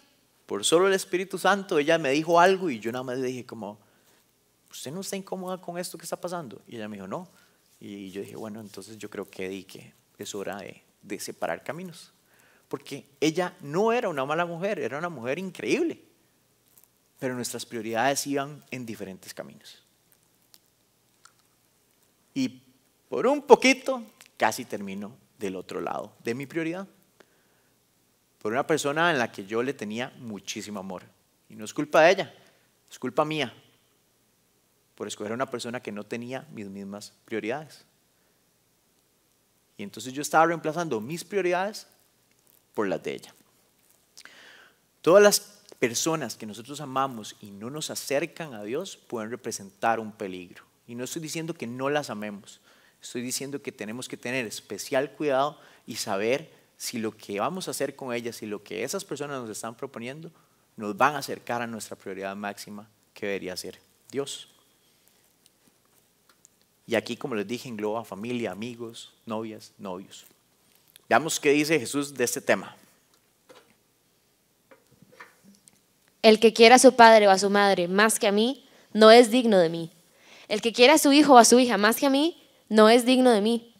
por 0.45 0.63
solo 0.63 0.87
el 0.87 0.93
Espíritu 0.93 1.37
Santo, 1.37 1.77
ella 1.77 1.97
me 1.97 2.11
dijo 2.11 2.39
algo 2.39 2.69
y 2.69 2.79
yo 2.79 2.89
nada 2.93 3.03
más 3.03 3.17
le 3.17 3.27
dije 3.27 3.45
como, 3.45 3.79
¿usted 4.71 4.93
no 4.93 5.01
está 5.01 5.17
incómoda 5.17 5.57
con 5.59 5.77
esto 5.77 5.97
que 5.97 6.05
está 6.05 6.15
pasando? 6.15 6.61
Y 6.69 6.77
ella 6.77 6.87
me 6.87 6.95
dijo, 6.95 7.07
no. 7.09 7.27
Y 7.81 8.09
yo 8.11 8.21
dije, 8.21 8.37
bueno, 8.37 8.61
entonces 8.61 8.97
yo 8.97 9.09
creo 9.09 9.29
que, 9.29 9.49
di 9.49 9.65
que 9.65 9.93
es 10.17 10.33
hora 10.33 10.55
de, 10.59 10.85
de 11.01 11.19
separar 11.19 11.65
caminos. 11.65 12.13
Porque 12.69 13.09
ella 13.19 13.57
no 13.59 13.91
era 13.91 14.07
una 14.07 14.23
mala 14.23 14.45
mujer, 14.45 14.79
era 14.79 14.97
una 14.97 15.09
mujer 15.09 15.37
increíble. 15.37 16.01
Pero 17.19 17.35
nuestras 17.35 17.65
prioridades 17.65 18.25
iban 18.25 18.63
en 18.71 18.85
diferentes 18.85 19.33
caminos 19.33 19.84
y 22.35 22.61
por 23.09 23.25
un 23.25 23.41
poquito 23.41 24.03
casi 24.37 24.65
termino 24.65 25.15
del 25.39 25.55
otro 25.55 25.81
lado 25.81 26.13
de 26.23 26.35
mi 26.35 26.45
prioridad. 26.45 26.87
Por 28.39 28.51
una 28.51 28.67
persona 28.67 29.09
en 29.09 29.17
la 29.17 29.31
que 29.31 29.45
yo 29.45 29.63
le 29.63 29.73
tenía 29.73 30.13
muchísimo 30.19 30.79
amor. 30.79 31.03
Y 31.49 31.55
no 31.55 31.65
es 31.65 31.73
culpa 31.73 32.01
de 32.01 32.11
ella, 32.11 32.33
es 32.91 32.99
culpa 32.99 33.25
mía. 33.25 33.51
Por 34.93 35.07
escoger 35.07 35.31
a 35.31 35.35
una 35.35 35.49
persona 35.49 35.79
que 35.79 35.91
no 35.91 36.03
tenía 36.03 36.45
mis 36.51 36.67
mismas 36.67 37.13
prioridades. 37.25 37.85
Y 39.77 39.83
entonces 39.83 40.13
yo 40.13 40.21
estaba 40.21 40.45
reemplazando 40.45 41.01
mis 41.01 41.23
prioridades 41.23 41.87
por 42.73 42.87
las 42.87 43.01
de 43.01 43.13
ella. 43.13 43.35
Todas 45.01 45.23
las 45.23 45.39
personas 45.79 46.35
que 46.35 46.45
nosotros 46.45 46.81
amamos 46.81 47.35
y 47.41 47.51
no 47.51 47.69
nos 47.69 47.89
acercan 47.89 48.53
a 48.53 48.63
Dios 48.63 48.97
pueden 48.97 49.31
representar 49.31 49.99
un 49.99 50.11
peligro. 50.11 50.63
Y 50.87 50.95
no 50.95 51.03
estoy 51.03 51.21
diciendo 51.21 51.53
que 51.53 51.67
no 51.67 51.89
las 51.89 52.09
amemos, 52.09 52.61
estoy 53.01 53.21
diciendo 53.21 53.61
que 53.61 53.71
tenemos 53.71 54.07
que 54.07 54.17
tener 54.17 54.45
especial 54.45 55.11
cuidado 55.11 55.59
y 55.85 55.95
saber 55.95 56.51
si 56.77 56.97
lo 56.97 57.15
que 57.15 57.39
vamos 57.39 57.67
a 57.67 57.71
hacer 57.71 57.95
con 57.95 58.13
ellas, 58.13 58.37
si 58.37 58.45
lo 58.45 58.63
que 58.63 58.83
esas 58.83 59.05
personas 59.05 59.41
nos 59.41 59.49
están 59.49 59.75
proponiendo, 59.75 60.31
nos 60.75 60.95
van 60.97 61.15
a 61.15 61.19
acercar 61.19 61.61
a 61.61 61.67
nuestra 61.67 61.95
prioridad 61.95 62.35
máxima, 62.35 62.89
que 63.13 63.27
debería 63.27 63.55
ser 63.55 63.79
Dios. 64.11 64.49
Y 66.87 66.95
aquí, 66.95 67.15
como 67.15 67.35
les 67.35 67.47
dije, 67.47 67.69
engloba 67.69 68.03
familia, 68.03 68.51
amigos, 68.51 69.13
novias, 69.25 69.71
novios. 69.77 70.25
Veamos 71.09 71.39
qué 71.39 71.51
dice 71.51 71.79
Jesús 71.79 72.13
de 72.13 72.23
este 72.23 72.41
tema. 72.41 72.75
El 76.21 76.39
que 76.39 76.53
quiera 76.53 76.75
a 76.75 76.79
su 76.79 76.95
padre 76.95 77.27
o 77.27 77.31
a 77.31 77.37
su 77.37 77.49
madre 77.49 77.87
más 77.87 78.19
que 78.19 78.27
a 78.27 78.31
mí, 78.31 78.67
no 78.93 79.11
es 79.11 79.31
digno 79.31 79.57
de 79.57 79.69
mí. 79.69 79.91
El 80.47 80.61
que 80.61 80.73
quiera 80.73 80.93
a 80.93 80.97
su 80.97 81.11
hijo 81.11 81.33
o 81.33 81.37
a 81.37 81.45
su 81.45 81.59
hija 81.59 81.77
más 81.77 81.97
que 81.97 82.05
a 82.05 82.09
mí, 82.09 82.43
no 82.69 82.89
es 82.89 83.05
digno 83.05 83.31
de 83.31 83.41
mí. 83.41 83.75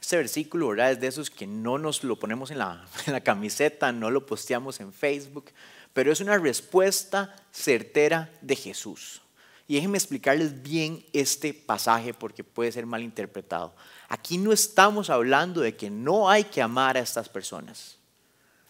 Este 0.00 0.16
versículo, 0.16 0.68
¿verdad? 0.68 0.92
Es 0.92 1.00
de 1.00 1.06
esos 1.06 1.30
que 1.30 1.46
no 1.46 1.78
nos 1.78 2.04
lo 2.04 2.18
ponemos 2.18 2.50
en 2.50 2.58
la, 2.58 2.84
en 3.06 3.12
la 3.12 3.20
camiseta, 3.20 3.92
no 3.92 4.10
lo 4.10 4.26
posteamos 4.26 4.80
en 4.80 4.92
Facebook, 4.92 5.50
pero 5.92 6.12
es 6.12 6.20
una 6.20 6.36
respuesta 6.38 7.34
certera 7.52 8.30
de 8.40 8.56
Jesús. 8.56 9.22
Y 9.66 9.76
déjenme 9.76 9.96
explicarles 9.96 10.62
bien 10.62 11.04
este 11.14 11.54
pasaje 11.54 12.12
porque 12.12 12.44
puede 12.44 12.70
ser 12.70 12.84
mal 12.84 13.02
interpretado. 13.02 13.74
Aquí 14.08 14.36
no 14.36 14.52
estamos 14.52 15.08
hablando 15.08 15.62
de 15.62 15.74
que 15.74 15.88
no 15.88 16.28
hay 16.28 16.44
que 16.44 16.60
amar 16.60 16.98
a 16.98 17.00
estas 17.00 17.30
personas. 17.30 17.96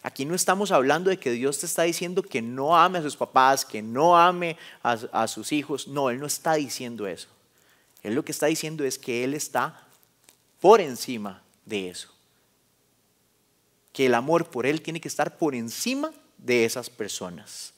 Aquí 0.05 0.23
no 0.23 0.35
estamos 0.35 0.69
hablando 0.71 1.09
de 1.09 1.17
que 1.17 1.31
Dios 1.31 1.57
te 1.57 1.65
está 1.65 1.81
diciendo 1.81 2.21
que 2.21 2.39
no 2.39 2.77
ame 2.77 2.99
a 2.99 3.01
sus 3.01 3.17
papás, 3.17 3.65
que 3.65 3.81
no 3.81 4.15
ame 4.15 4.55
a, 4.83 5.27
sus 5.27 5.51
hijos. 5.51 5.87
No, 5.87 6.11
Él 6.11 6.19
no 6.19 6.27
está 6.27 6.53
diciendo 6.53 7.07
eso. 7.07 7.27
Él 8.03 8.13
lo 8.13 8.23
que 8.23 8.31
está 8.31 8.45
diciendo 8.45 8.83
es 8.83 8.99
que 8.99 9.23
Él 9.23 9.33
está 9.33 9.81
por 10.61 10.79
encima 10.79 11.41
de 11.65 11.89
eso. 11.89 12.13
Que 13.93 14.05
el 14.05 14.13
amor 14.13 14.47
por 14.47 14.67
Él 14.67 14.79
tiene 14.83 15.01
que 15.01 15.07
estar 15.07 15.39
por 15.39 15.55
encima 15.55 16.11
de 16.37 16.65
esas 16.65 16.87
personas. 16.87 17.73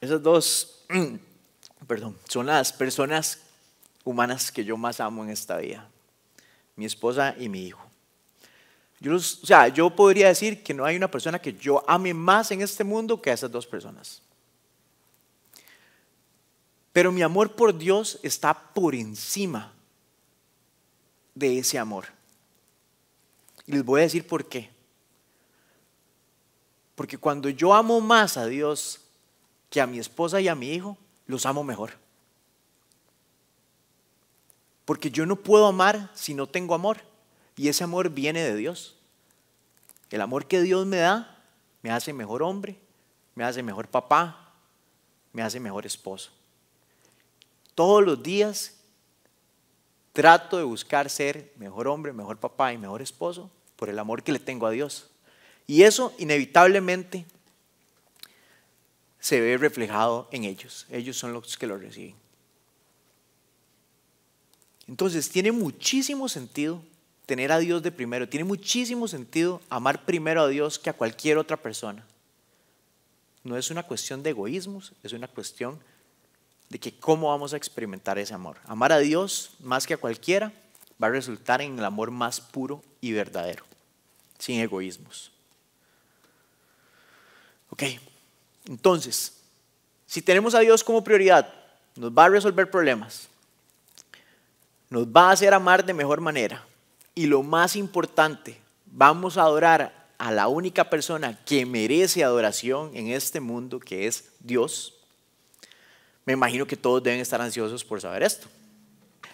Esas 0.00 0.22
dos 0.22 0.84
perdón, 1.88 2.16
son 2.28 2.46
las 2.46 2.72
personas 2.72 3.40
humanas 4.04 4.52
que 4.52 4.64
yo 4.64 4.76
más 4.76 5.00
amo 5.00 5.24
en 5.24 5.30
esta 5.30 5.56
vida. 5.56 5.88
Mi 6.76 6.84
esposa 6.84 7.34
y 7.36 7.48
mi 7.48 7.66
hijo. 7.66 7.85
Yo, 9.00 9.16
o 9.16 9.18
sea, 9.18 9.68
yo 9.68 9.90
podría 9.90 10.28
decir 10.28 10.62
que 10.62 10.72
no 10.72 10.84
hay 10.84 10.96
una 10.96 11.10
persona 11.10 11.38
que 11.38 11.52
yo 11.52 11.84
ame 11.88 12.14
más 12.14 12.50
en 12.50 12.62
este 12.62 12.84
mundo 12.84 13.20
que 13.20 13.30
a 13.30 13.34
esas 13.34 13.50
dos 13.50 13.66
personas. 13.66 14.22
Pero 16.92 17.12
mi 17.12 17.20
amor 17.20 17.54
por 17.54 17.76
Dios 17.76 18.18
está 18.22 18.54
por 18.54 18.94
encima 18.94 19.72
de 21.34 21.58
ese 21.58 21.78
amor. 21.78 22.06
Y 23.66 23.72
les 23.72 23.84
voy 23.84 24.00
a 24.00 24.04
decir 24.04 24.26
por 24.26 24.48
qué. 24.48 24.70
Porque 26.94 27.18
cuando 27.18 27.50
yo 27.50 27.74
amo 27.74 28.00
más 28.00 28.38
a 28.38 28.46
Dios 28.46 29.00
que 29.68 29.82
a 29.82 29.86
mi 29.86 29.98
esposa 29.98 30.40
y 30.40 30.48
a 30.48 30.54
mi 30.54 30.72
hijo, 30.72 30.96
los 31.26 31.44
amo 31.44 31.62
mejor. 31.62 31.92
Porque 34.86 35.10
yo 35.10 35.26
no 35.26 35.36
puedo 35.36 35.66
amar 35.66 36.10
si 36.14 36.32
no 36.32 36.46
tengo 36.46 36.74
amor. 36.74 36.98
Y 37.56 37.68
ese 37.68 37.84
amor 37.84 38.10
viene 38.10 38.42
de 38.42 38.54
Dios. 38.54 38.96
El 40.10 40.20
amor 40.20 40.46
que 40.46 40.60
Dios 40.60 40.86
me 40.86 40.98
da 40.98 41.42
me 41.82 41.90
hace 41.90 42.12
mejor 42.12 42.42
hombre, 42.42 42.78
me 43.34 43.44
hace 43.44 43.62
mejor 43.62 43.88
papá, 43.88 44.52
me 45.32 45.42
hace 45.42 45.60
mejor 45.60 45.86
esposo. 45.86 46.30
Todos 47.74 48.04
los 48.04 48.22
días 48.22 48.74
trato 50.12 50.56
de 50.56 50.64
buscar 50.64 51.10
ser 51.10 51.52
mejor 51.56 51.88
hombre, 51.88 52.12
mejor 52.12 52.38
papá 52.38 52.72
y 52.72 52.78
mejor 52.78 53.02
esposo 53.02 53.50
por 53.76 53.88
el 53.88 53.98
amor 53.98 54.22
que 54.22 54.32
le 54.32 54.38
tengo 54.38 54.66
a 54.66 54.70
Dios. 54.70 55.10
Y 55.66 55.82
eso 55.82 56.14
inevitablemente 56.18 57.26
se 59.20 59.40
ve 59.40 59.56
reflejado 59.58 60.28
en 60.30 60.44
ellos. 60.44 60.86
Ellos 60.90 61.16
son 61.16 61.32
los 61.32 61.56
que 61.56 61.66
lo 61.66 61.76
reciben. 61.76 62.14
Entonces, 64.86 65.28
tiene 65.28 65.50
muchísimo 65.52 66.28
sentido 66.28 66.80
tener 67.26 67.50
a 67.50 67.58
Dios 67.58 67.82
de 67.82 67.92
primero. 67.92 68.28
Tiene 68.28 68.44
muchísimo 68.44 69.08
sentido 69.08 69.60
amar 69.68 70.04
primero 70.04 70.42
a 70.42 70.48
Dios 70.48 70.78
que 70.78 70.90
a 70.90 70.94
cualquier 70.94 71.36
otra 71.38 71.56
persona. 71.56 72.06
No 73.42 73.56
es 73.56 73.70
una 73.70 73.82
cuestión 73.82 74.22
de 74.22 74.30
egoísmos, 74.30 74.92
es 75.02 75.12
una 75.12 75.28
cuestión 75.28 75.78
de 76.68 76.78
que 76.78 76.96
cómo 76.96 77.28
vamos 77.28 77.52
a 77.52 77.56
experimentar 77.56 78.18
ese 78.18 78.34
amor. 78.34 78.58
Amar 78.64 78.92
a 78.92 78.98
Dios 78.98 79.50
más 79.60 79.86
que 79.86 79.94
a 79.94 79.98
cualquiera 79.98 80.52
va 81.02 81.08
a 81.08 81.10
resultar 81.10 81.60
en 81.60 81.78
el 81.78 81.84
amor 81.84 82.10
más 82.10 82.40
puro 82.40 82.82
y 83.00 83.12
verdadero, 83.12 83.64
sin 84.38 84.60
egoísmos. 84.60 85.30
Ok, 87.70 87.82
entonces, 88.66 89.36
si 90.06 90.22
tenemos 90.22 90.54
a 90.54 90.60
Dios 90.60 90.82
como 90.82 91.04
prioridad, 91.04 91.52
nos 91.96 92.10
va 92.10 92.24
a 92.24 92.28
resolver 92.28 92.70
problemas, 92.70 93.28
nos 94.88 95.06
va 95.06 95.28
a 95.28 95.32
hacer 95.32 95.52
amar 95.52 95.84
de 95.84 95.92
mejor 95.92 96.20
manera 96.20 96.64
y 97.16 97.26
lo 97.26 97.42
más 97.42 97.76
importante, 97.76 98.60
vamos 98.84 99.38
a 99.38 99.42
adorar 99.42 100.06
a 100.18 100.30
la 100.30 100.48
única 100.48 100.90
persona 100.90 101.38
que 101.46 101.64
merece 101.64 102.22
adoración 102.22 102.94
en 102.94 103.08
este 103.08 103.40
mundo, 103.40 103.80
que 103.80 104.06
es 104.06 104.32
Dios. 104.38 104.94
Me 106.26 106.34
imagino 106.34 106.66
que 106.66 106.76
todos 106.76 107.02
deben 107.02 107.20
estar 107.20 107.40
ansiosos 107.40 107.82
por 107.84 108.02
saber 108.02 108.22
esto. 108.22 108.48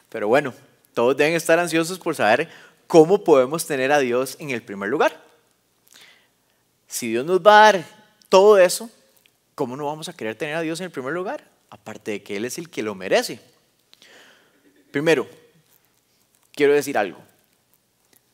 Pero 0.09 0.29
bueno, 0.29 0.55
todos 0.95 1.17
deben 1.17 1.35
estar 1.35 1.59
ansiosos 1.59 1.99
por 1.99 2.15
saber 2.15 2.49
cómo 2.87 3.25
podemos 3.25 3.67
tener 3.67 3.91
a 3.91 3.99
Dios 3.99 4.37
en 4.39 4.51
el 4.51 4.63
primer 4.63 4.89
lugar. 4.89 5.21
Si 6.87 7.09
Dios 7.09 7.27
nos 7.27 7.41
va 7.41 7.69
a 7.69 7.73
dar 7.73 7.85
todo 8.29 8.59
eso, 8.59 8.91
¿cómo 9.57 9.77
no 9.77 9.87
vamos 9.87 10.09
a 10.09 10.13
querer 10.13 10.37
tener 10.37 10.55
a 10.55 10.61
Dios 10.61 10.79
en 10.79 10.85
el 10.85 10.93
primer 10.93 11.13
lugar? 11.13 11.51
Aparte 11.69 12.13
de 12.13 12.23
que 12.23 12.37
Él 12.37 12.45
es 12.45 12.59
el 12.59 12.71
que 12.71 12.85
lo 12.85 12.95
merece. 12.95 13.41
Primero, 14.93 15.27
quiero 16.55 16.75
decir 16.75 16.97
algo. 16.97 17.32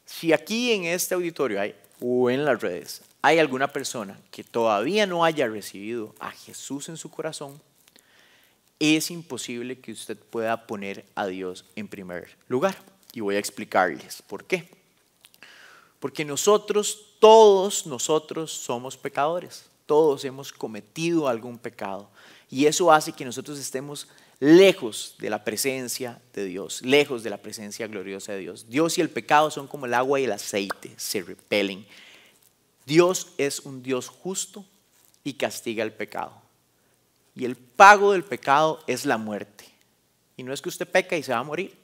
Si 0.09 0.33
aquí 0.33 0.73
en 0.73 0.85
este 0.85 1.15
auditorio 1.15 1.61
hay, 1.61 1.75
o 2.01 2.31
en 2.31 2.47
las 2.47 2.63
redes 2.63 3.03
hay 3.21 3.39
alguna 3.39 3.69
persona 3.69 4.19
que 4.31 4.43
todavía 4.43 5.07
no 5.07 5.23
haya 5.23 5.47
recibido 5.49 6.15
a 6.19 6.31
Jesús 6.31 6.89
en 6.89 6.97
su 6.97 7.11
corazón, 7.11 7.61
es 8.81 9.11
imposible 9.11 9.79
que 9.79 9.93
usted 9.93 10.17
pueda 10.17 10.67
poner 10.67 11.05
a 11.15 11.27
Dios 11.27 11.67
en 11.77 11.89
primer 11.89 12.37
lugar. 12.49 12.79
Y 13.13 13.21
voy 13.21 13.37
a 13.37 13.39
explicarles 13.39 14.23
por 14.23 14.45
qué. 14.45 14.71
Porque 16.01 16.25
nosotros, 16.25 17.17
todos 17.19 17.85
nosotros 17.85 18.51
somos 18.51 18.97
pecadores. 18.97 19.67
Todos 19.85 20.25
hemos 20.25 20.55
cometido 20.55 21.29
algún 21.29 21.59
pecado. 21.59 22.09
Y 22.51 22.65
eso 22.65 22.91
hace 22.91 23.13
que 23.13 23.27
nosotros 23.27 23.59
estemos 23.59 24.09
lejos 24.41 25.17
de 25.19 25.31
la 25.31 25.45
presencia 25.45 26.21
de 26.33 26.45
Dios, 26.45 26.83
lejos 26.83 27.23
de 27.23 27.31
la 27.31 27.39
presencia 27.39 27.87
gloriosa 27.87 28.33
de 28.33 28.39
Dios. 28.39 28.69
Dios 28.69 28.99
y 28.99 29.01
el 29.01 29.11
pecado 29.11 29.51
son 29.51 29.67
como 29.67 29.87
el 29.87 29.95
agua 29.95 30.21
y 30.21 30.25
el 30.25 30.33
aceite, 30.33 30.93
se 30.97 31.23
repelen. 31.23 31.87
Dios 32.87 33.33
es 33.37 33.61
un 33.61 33.83
Dios 33.83 34.09
justo 34.09 34.65
y 35.25 35.35
castiga 35.35 35.83
el 35.85 35.93
pecado. 35.93 36.41
Y 37.35 37.45
el 37.45 37.57
pago 37.57 38.13
del 38.13 38.25
pecado 38.25 38.83
es 38.87 39.05
la 39.05 39.19
muerte. 39.19 39.65
Y 40.37 40.43
no 40.43 40.53
es 40.53 40.63
que 40.63 40.69
usted 40.69 40.89
peca 40.89 41.17
y 41.17 41.23
se 41.23 41.33
va 41.33 41.39
a 41.39 41.45
morir. 41.45 41.77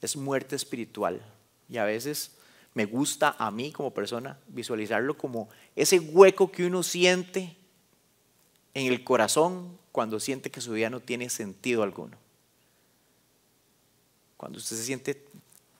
Es 0.00 0.16
muerte 0.16 0.56
espiritual. 0.56 1.22
Y 1.68 1.76
a 1.76 1.84
veces 1.84 2.32
me 2.74 2.84
gusta 2.84 3.36
a 3.38 3.50
mí 3.50 3.72
como 3.72 3.94
persona 3.94 4.38
visualizarlo 4.48 5.16
como 5.16 5.48
ese 5.74 5.98
hueco 5.98 6.50
que 6.50 6.66
uno 6.66 6.82
siente 6.82 7.56
en 8.74 8.92
el 8.92 9.04
corazón 9.04 9.78
cuando 9.96 10.20
siente 10.20 10.50
que 10.50 10.60
su 10.60 10.72
vida 10.72 10.90
no 10.90 11.00
tiene 11.00 11.30
sentido 11.30 11.82
alguno. 11.82 12.18
Cuando 14.36 14.58
usted 14.58 14.76
se 14.76 14.84
siente 14.84 15.24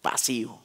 pasivo, 0.01 0.59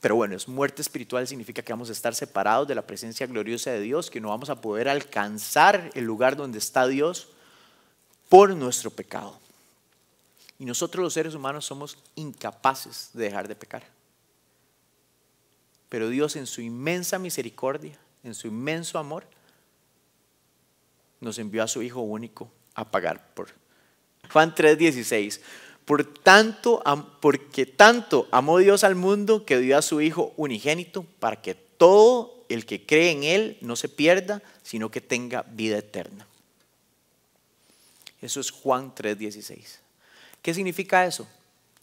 pero 0.00 0.16
bueno, 0.16 0.34
es 0.34 0.48
muerte 0.48 0.82
espiritual 0.82 1.28
significa 1.28 1.62
que 1.62 1.72
vamos 1.72 1.88
a 1.88 1.92
estar 1.92 2.16
separados 2.16 2.66
de 2.66 2.74
la 2.74 2.84
presencia 2.84 3.28
gloriosa 3.28 3.70
de 3.70 3.80
Dios, 3.80 4.10
que 4.10 4.20
no 4.20 4.30
vamos 4.30 4.50
a 4.50 4.60
poder 4.60 4.88
alcanzar 4.88 5.92
el 5.94 6.02
lugar 6.02 6.34
donde 6.34 6.58
está 6.58 6.88
Dios 6.88 7.28
por 8.28 8.52
nuestro 8.56 8.90
pecado. 8.90 9.38
Y 10.58 10.64
nosotros 10.64 11.00
los 11.00 11.14
seres 11.14 11.36
humanos 11.36 11.64
somos 11.64 11.96
incapaces 12.16 13.10
de 13.12 13.26
dejar 13.26 13.46
de 13.46 13.54
pecar. 13.54 13.84
Pero 15.88 16.08
Dios 16.08 16.34
en 16.34 16.48
su 16.48 16.60
inmensa 16.60 17.20
misericordia, 17.20 17.96
en 18.24 18.34
su 18.34 18.48
inmenso 18.48 18.98
amor, 18.98 19.24
nos 21.20 21.38
envió 21.38 21.62
a 21.62 21.68
su 21.68 21.82
Hijo 21.82 22.00
único 22.00 22.50
a 22.74 22.90
pagar 22.90 23.34
por. 23.34 23.48
Juan 24.32 24.54
3:16. 24.54 25.40
Por 25.84 26.04
tanto, 26.04 26.82
porque 27.20 27.66
tanto 27.66 28.28
amó 28.30 28.58
Dios 28.58 28.84
al 28.84 28.94
mundo 28.94 29.44
que 29.44 29.58
dio 29.58 29.76
a 29.76 29.82
su 29.82 30.00
Hijo 30.00 30.32
unigénito 30.36 31.04
para 31.18 31.40
que 31.42 31.54
todo 31.54 32.44
el 32.48 32.66
que 32.66 32.84
cree 32.84 33.10
en 33.10 33.24
Él 33.24 33.58
no 33.60 33.76
se 33.76 33.88
pierda, 33.88 34.42
sino 34.62 34.90
que 34.90 35.00
tenga 35.00 35.42
vida 35.42 35.78
eterna. 35.78 36.26
Eso 38.20 38.40
es 38.40 38.50
Juan 38.50 38.94
3:16. 38.94 39.80
¿Qué 40.42 40.54
significa 40.54 41.06
eso? 41.06 41.26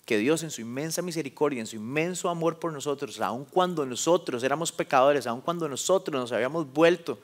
Que 0.06 0.18
Dios 0.18 0.44
en 0.44 0.52
su 0.52 0.62
inmensa 0.62 1.02
misericordia, 1.02 1.60
en 1.60 1.68
su 1.68 1.76
inmenso 1.76 2.30
amor 2.30 2.60
por 2.60 2.72
nosotros, 2.72 3.20
aun 3.20 3.44
cuando 3.46 3.86
nosotros 3.86 4.42
éramos 4.44 4.72
pecadores, 4.72 5.28
aun 5.28 5.42
cuando 5.42 5.68
nosotros 5.68 6.20
nos 6.20 6.32
habíamos 6.32 6.72
vuelto, 6.72 7.20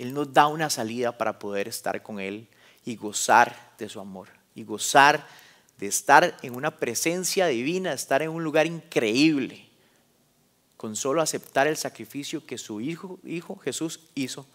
Él 0.00 0.14
nos 0.14 0.32
da 0.32 0.46
una 0.46 0.70
salida 0.70 1.18
para 1.18 1.38
poder 1.38 1.68
estar 1.68 2.02
con 2.02 2.20
Él 2.20 2.48
y 2.86 2.96
gozar 2.96 3.74
de 3.76 3.86
su 3.86 4.00
amor 4.00 4.30
y 4.54 4.64
gozar 4.64 5.26
de 5.76 5.88
estar 5.88 6.38
en 6.40 6.56
una 6.56 6.78
presencia 6.78 7.48
divina, 7.48 7.92
estar 7.92 8.22
en 8.22 8.30
un 8.30 8.42
lugar 8.42 8.66
increíble, 8.66 9.68
con 10.78 10.96
solo 10.96 11.20
aceptar 11.20 11.66
el 11.66 11.76
sacrificio 11.76 12.46
que 12.46 12.56
su 12.56 12.80
Hijo, 12.80 13.18
Hijo 13.24 13.56
Jesús 13.56 14.00
hizo 14.14 14.46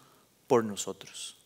por 0.48 0.64
nosotros. 0.64 1.36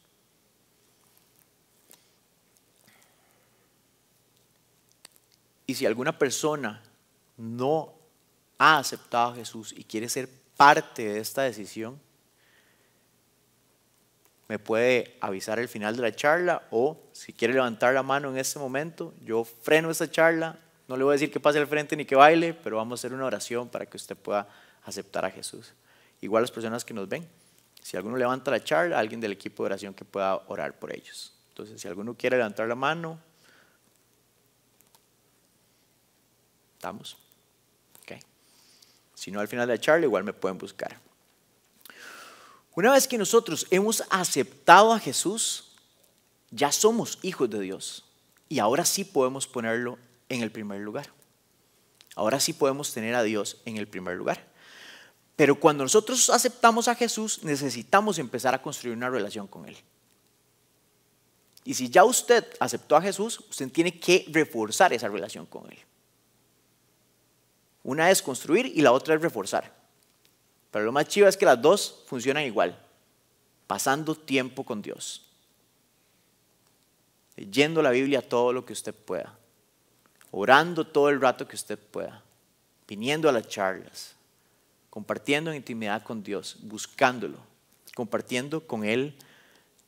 Y 5.66 5.74
si 5.74 5.84
alguna 5.84 6.18
persona 6.18 6.82
no 7.36 7.92
ha 8.56 8.78
aceptado 8.78 9.32
a 9.32 9.34
Jesús 9.34 9.74
y 9.76 9.84
quiere 9.84 10.08
ser 10.08 10.26
parte 10.56 11.06
de 11.06 11.20
esta 11.20 11.42
decisión, 11.42 12.00
me 14.50 14.58
puede 14.58 15.16
avisar 15.20 15.60
el 15.60 15.68
final 15.68 15.94
de 15.94 16.02
la 16.02 16.10
charla 16.10 16.66
o 16.72 17.00
si 17.12 17.32
quiere 17.32 17.54
levantar 17.54 17.94
la 17.94 18.02
mano 18.02 18.30
en 18.30 18.36
este 18.36 18.58
momento, 18.58 19.14
yo 19.22 19.44
freno 19.44 19.92
esta 19.92 20.10
charla, 20.10 20.58
no 20.88 20.96
le 20.96 21.04
voy 21.04 21.12
a 21.12 21.14
decir 21.14 21.30
que 21.30 21.38
pase 21.38 21.60
al 21.60 21.68
frente 21.68 21.94
ni 21.94 22.04
que 22.04 22.16
baile, 22.16 22.52
pero 22.52 22.78
vamos 22.78 22.98
a 22.98 23.00
hacer 23.00 23.14
una 23.14 23.26
oración 23.26 23.68
para 23.68 23.86
que 23.86 23.96
usted 23.96 24.16
pueda 24.16 24.48
aceptar 24.82 25.24
a 25.24 25.30
Jesús. 25.30 25.72
Igual 26.20 26.42
las 26.42 26.50
personas 26.50 26.84
que 26.84 26.92
nos 26.92 27.08
ven, 27.08 27.28
si 27.80 27.96
alguno 27.96 28.16
levanta 28.16 28.50
la 28.50 28.64
charla, 28.64 28.98
alguien 28.98 29.20
del 29.20 29.30
equipo 29.30 29.62
de 29.62 29.66
oración 29.66 29.94
que 29.94 30.04
pueda 30.04 30.34
orar 30.48 30.80
por 30.80 30.92
ellos. 30.92 31.32
Entonces, 31.50 31.80
si 31.80 31.86
alguno 31.86 32.16
quiere 32.16 32.36
levantar 32.36 32.66
la 32.66 32.74
mano, 32.74 33.20
¿estamos? 36.72 37.16
Ok. 38.02 38.18
Si 39.14 39.30
no, 39.30 39.38
al 39.38 39.46
final 39.46 39.68
de 39.68 39.74
la 39.74 39.80
charla, 39.80 40.06
igual 40.06 40.24
me 40.24 40.32
pueden 40.32 40.58
buscar. 40.58 40.98
Una 42.74 42.92
vez 42.92 43.08
que 43.08 43.18
nosotros 43.18 43.66
hemos 43.70 44.02
aceptado 44.10 44.92
a 44.92 44.98
Jesús, 44.98 45.72
ya 46.50 46.72
somos 46.72 47.18
hijos 47.22 47.50
de 47.50 47.60
Dios 47.60 48.04
y 48.48 48.58
ahora 48.58 48.84
sí 48.84 49.04
podemos 49.04 49.46
ponerlo 49.46 49.98
en 50.28 50.42
el 50.42 50.50
primer 50.50 50.80
lugar. 50.80 51.10
Ahora 52.14 52.40
sí 52.40 52.52
podemos 52.52 52.92
tener 52.92 53.14
a 53.14 53.22
Dios 53.22 53.58
en 53.64 53.76
el 53.76 53.88
primer 53.88 54.16
lugar. 54.16 54.48
Pero 55.36 55.58
cuando 55.58 55.84
nosotros 55.84 56.28
aceptamos 56.30 56.86
a 56.86 56.94
Jesús, 56.94 57.42
necesitamos 57.42 58.18
empezar 58.18 58.54
a 58.54 58.62
construir 58.62 58.96
una 58.96 59.08
relación 59.08 59.46
con 59.46 59.66
Él. 59.66 59.76
Y 61.64 61.74
si 61.74 61.88
ya 61.88 62.04
usted 62.04 62.44
aceptó 62.58 62.96
a 62.96 63.02
Jesús, 63.02 63.40
usted 63.48 63.70
tiene 63.70 63.98
que 63.98 64.26
reforzar 64.28 64.92
esa 64.92 65.08
relación 65.08 65.46
con 65.46 65.70
Él. 65.70 65.78
Una 67.82 68.10
es 68.10 68.20
construir 68.22 68.66
y 68.66 68.82
la 68.82 68.92
otra 68.92 69.14
es 69.14 69.22
reforzar. 69.22 69.79
Pero 70.70 70.84
lo 70.84 70.92
más 70.92 71.08
chivo 71.08 71.26
es 71.26 71.36
que 71.36 71.46
las 71.46 71.60
dos 71.60 72.04
funcionan 72.06 72.44
igual, 72.44 72.78
pasando 73.66 74.14
tiempo 74.14 74.64
con 74.64 74.82
Dios. 74.82 75.26
Leyendo 77.36 77.82
la 77.82 77.90
Biblia 77.90 78.26
todo 78.26 78.52
lo 78.52 78.64
que 78.64 78.72
usted 78.72 78.94
pueda. 78.94 79.36
Orando 80.30 80.86
todo 80.86 81.08
el 81.08 81.20
rato 81.20 81.48
que 81.48 81.56
usted 81.56 81.78
pueda. 81.78 82.22
Viniendo 82.86 83.28
a 83.28 83.32
las 83.32 83.48
charlas. 83.48 84.14
Compartiendo 84.90 85.50
en 85.50 85.56
intimidad 85.56 86.02
con 86.02 86.22
Dios. 86.22 86.56
Buscándolo. 86.60 87.38
Compartiendo 87.94 88.66
con 88.66 88.84
Él 88.84 89.16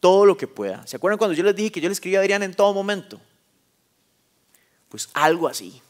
todo 0.01 0.27
lo 0.27 0.37
que 0.37 0.49
pueda. 0.49 0.87
¿Se 0.87 0.97
acuerdan 0.97 1.18
cuando 1.18 1.35
yo 1.35 1.45
les 1.45 1.55
dije 1.55 1.71
que 1.71 1.81
yo 1.81 1.88
le 1.88 1.92
escribía 1.92 2.18
a 2.18 2.23
Adrián 2.23 2.42
en 2.42 2.55
todo 2.55 2.73
momento? 2.73 3.21
Pues 4.88 5.09
algo 5.12 5.47
así. 5.47 5.81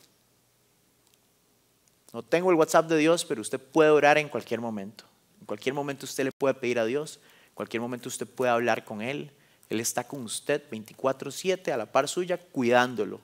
No 2.13 2.23
tengo 2.23 2.51
el 2.51 2.57
WhatsApp 2.57 2.89
de 2.89 2.99
Dios, 2.99 3.25
pero 3.25 3.41
usted 3.41 3.59
puede 3.59 3.91
orar 3.91 4.19
en 4.19 4.29
cualquier 4.29 4.61
momento. 4.61 5.05
En 5.41 5.47
cualquier 5.47 5.75
momento 5.75 6.05
usted 6.05 6.25
le 6.25 6.33
puede 6.33 6.55
pedir 6.55 6.79
a 6.79 6.85
Dios. 6.85 7.19
En 7.49 7.55
cualquier 7.55 7.81
momento 7.81 8.09
usted 8.09 8.27
puede 8.27 8.51
hablar 8.53 8.85
con 8.85 9.01
Él. 9.01 9.33
Él 9.69 9.81
está 9.81 10.07
con 10.07 10.23
usted 10.23 10.63
24/7 10.71 11.73
a 11.73 11.77
la 11.77 11.91
par 11.91 12.07
suya, 12.09 12.37
cuidándolo. 12.39 13.21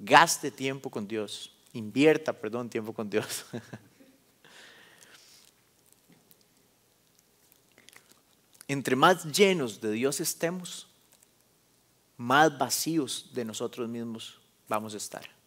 Gaste 0.00 0.50
tiempo 0.50 0.90
con 0.90 1.06
Dios. 1.06 1.52
Invierta, 1.72 2.32
perdón, 2.32 2.68
tiempo 2.68 2.92
con 2.92 3.08
Dios. 3.08 3.46
Entre 8.66 8.96
más 8.96 9.24
llenos 9.24 9.80
de 9.80 9.92
Dios 9.92 10.18
estemos, 10.20 10.88
más 12.16 12.58
vacíos 12.58 13.30
de 13.32 13.44
nosotros 13.44 13.88
mismos 13.88 14.40
vamos 14.68 14.94
a 14.94 14.96
estar. 14.96 15.41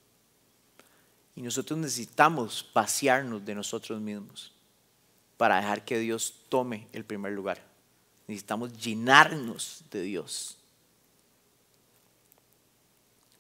Y 1.36 1.42
nosotros 1.42 1.78
necesitamos 1.78 2.70
vaciarnos 2.74 3.44
de 3.44 3.56
nosotros 3.56 4.00
mismos 4.00 4.54
para 5.38 5.58
dejar 5.58 5.84
que 5.84 6.00
Dios 6.00 6.34
tome 6.50 6.88
el 6.94 7.04
primer 7.04 7.34
lugar. 7.34 7.62
Necesitamos 8.28 8.74
llenarnos 8.74 9.84
de 9.92 10.02
Dios. 10.02 10.58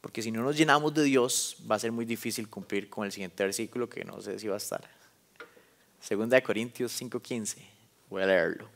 Porque 0.02 0.22
si 0.22 0.30
no 0.30 0.44
nos 0.44 0.58
llenamos 0.58 0.94
de 0.94 1.04
Dios, 1.04 1.58
va 1.70 1.76
a 1.76 1.80
ser 1.80 1.92
muy 1.92 2.06
difícil 2.06 2.48
cumplir 2.50 2.90
con 2.90 3.06
el 3.06 3.12
siguiente 3.12 3.44
versículo 3.44 3.90
que 3.90 4.04
no 4.04 4.22
sé 4.22 4.38
si 4.38 4.48
va 4.48 4.56
a 4.56 4.58
estar. 4.58 4.88
Segunda 6.00 6.36
de 6.36 6.44
Corintios 6.44 6.92
5:15. 6.92 7.58
Voy 8.10 8.22
a 8.22 8.28
leerlo. 8.28 8.70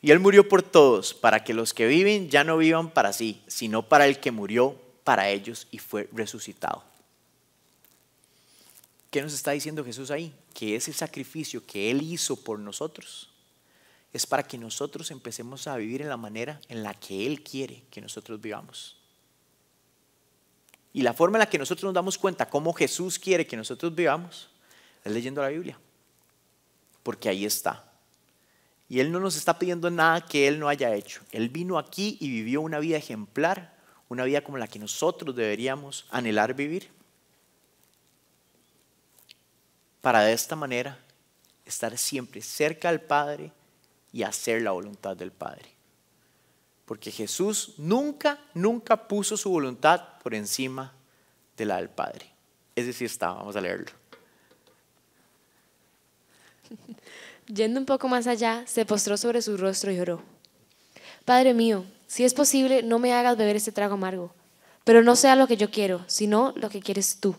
Y 0.00 0.10
Él 0.10 0.18
murió 0.18 0.48
por 0.48 0.62
todos, 0.62 1.12
para 1.12 1.44
que 1.44 1.54
los 1.54 1.74
que 1.74 1.86
viven 1.86 2.30
ya 2.30 2.44
no 2.44 2.56
vivan 2.56 2.90
para 2.90 3.12
sí, 3.12 3.42
sino 3.46 3.86
para 3.88 4.06
el 4.06 4.18
que 4.18 4.30
murió 4.30 4.76
para 5.04 5.28
ellos 5.28 5.68
y 5.70 5.78
fue 5.78 6.08
resucitado. 6.12 6.82
¿Qué 9.12 9.20
nos 9.20 9.34
está 9.34 9.50
diciendo 9.50 9.84
Jesús 9.84 10.10
ahí? 10.10 10.34
Que 10.54 10.74
ese 10.74 10.90
sacrificio 10.90 11.66
que 11.66 11.90
Él 11.90 12.00
hizo 12.00 12.34
por 12.34 12.58
nosotros 12.58 13.28
es 14.10 14.26
para 14.26 14.42
que 14.42 14.56
nosotros 14.56 15.10
empecemos 15.10 15.66
a 15.66 15.76
vivir 15.76 16.00
en 16.00 16.08
la 16.08 16.16
manera 16.16 16.58
en 16.70 16.82
la 16.82 16.94
que 16.94 17.26
Él 17.26 17.42
quiere 17.42 17.82
que 17.90 18.00
nosotros 18.00 18.40
vivamos. 18.40 18.96
Y 20.94 21.02
la 21.02 21.12
forma 21.12 21.36
en 21.36 21.40
la 21.40 21.50
que 21.50 21.58
nosotros 21.58 21.84
nos 21.84 21.92
damos 21.92 22.16
cuenta 22.16 22.48
cómo 22.48 22.72
Jesús 22.72 23.18
quiere 23.18 23.46
que 23.46 23.54
nosotros 23.54 23.94
vivamos 23.94 24.48
es 25.04 25.12
leyendo 25.12 25.42
la 25.42 25.48
Biblia. 25.48 25.78
Porque 27.02 27.28
ahí 27.28 27.44
está. 27.44 27.92
Y 28.88 29.00
Él 29.00 29.12
no 29.12 29.20
nos 29.20 29.36
está 29.36 29.58
pidiendo 29.58 29.90
nada 29.90 30.24
que 30.24 30.48
Él 30.48 30.58
no 30.58 30.70
haya 30.70 30.94
hecho. 30.94 31.20
Él 31.32 31.50
vino 31.50 31.76
aquí 31.76 32.16
y 32.18 32.30
vivió 32.30 32.62
una 32.62 32.78
vida 32.78 32.96
ejemplar, 32.96 33.76
una 34.08 34.24
vida 34.24 34.42
como 34.42 34.56
la 34.56 34.68
que 34.68 34.78
nosotros 34.78 35.36
deberíamos 35.36 36.06
anhelar 36.08 36.54
vivir 36.54 37.01
para 40.02 40.20
de 40.20 40.34
esta 40.34 40.54
manera 40.54 40.98
estar 41.64 41.96
siempre 41.96 42.42
cerca 42.42 42.90
del 42.90 43.00
Padre 43.00 43.50
y 44.12 44.24
hacer 44.24 44.60
la 44.60 44.72
voluntad 44.72 45.16
del 45.16 45.32
Padre. 45.32 45.70
Porque 46.84 47.10
Jesús 47.10 47.74
nunca, 47.78 48.38
nunca 48.52 49.08
puso 49.08 49.38
su 49.38 49.48
voluntad 49.48 50.18
por 50.22 50.34
encima 50.34 50.92
de 51.56 51.64
la 51.64 51.76
del 51.76 51.88
Padre. 51.88 52.30
Ese 52.76 52.92
sí 52.92 53.06
está, 53.06 53.28
vamos 53.32 53.56
a 53.56 53.60
leerlo. 53.60 53.90
Yendo 57.46 57.80
un 57.80 57.86
poco 57.86 58.08
más 58.08 58.26
allá, 58.26 58.64
se 58.66 58.84
postró 58.84 59.16
sobre 59.16 59.40
su 59.40 59.56
rostro 59.56 59.92
y 59.92 59.96
lloró. 59.96 60.22
Padre 61.24 61.54
mío, 61.54 61.84
si 62.08 62.24
es 62.24 62.34
posible, 62.34 62.82
no 62.82 62.98
me 62.98 63.12
hagas 63.12 63.36
beber 63.36 63.56
este 63.56 63.72
trago 63.72 63.94
amargo, 63.94 64.34
pero 64.84 65.02
no 65.02 65.14
sea 65.14 65.36
lo 65.36 65.46
que 65.46 65.56
yo 65.56 65.70
quiero, 65.70 66.04
sino 66.08 66.52
lo 66.56 66.68
que 66.68 66.80
quieres 66.80 67.20
tú. 67.20 67.36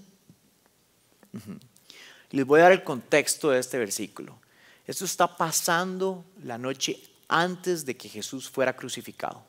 Les 2.34 2.48
voy 2.48 2.60
a 2.60 2.64
dar 2.64 2.72
el 2.72 2.84
contexto 2.84 3.52
de 3.52 3.60
este 3.60 3.78
versículo. 3.78 4.40
Esto 4.88 5.06
está 5.06 5.38
pasando 5.38 6.26
la 6.44 6.58
noche 6.58 7.00
antes 7.28 7.86
de 7.86 7.96
que 7.96 8.10
Jesús 8.10 8.50
fuera 8.50 8.76
crucificado. 8.76 9.46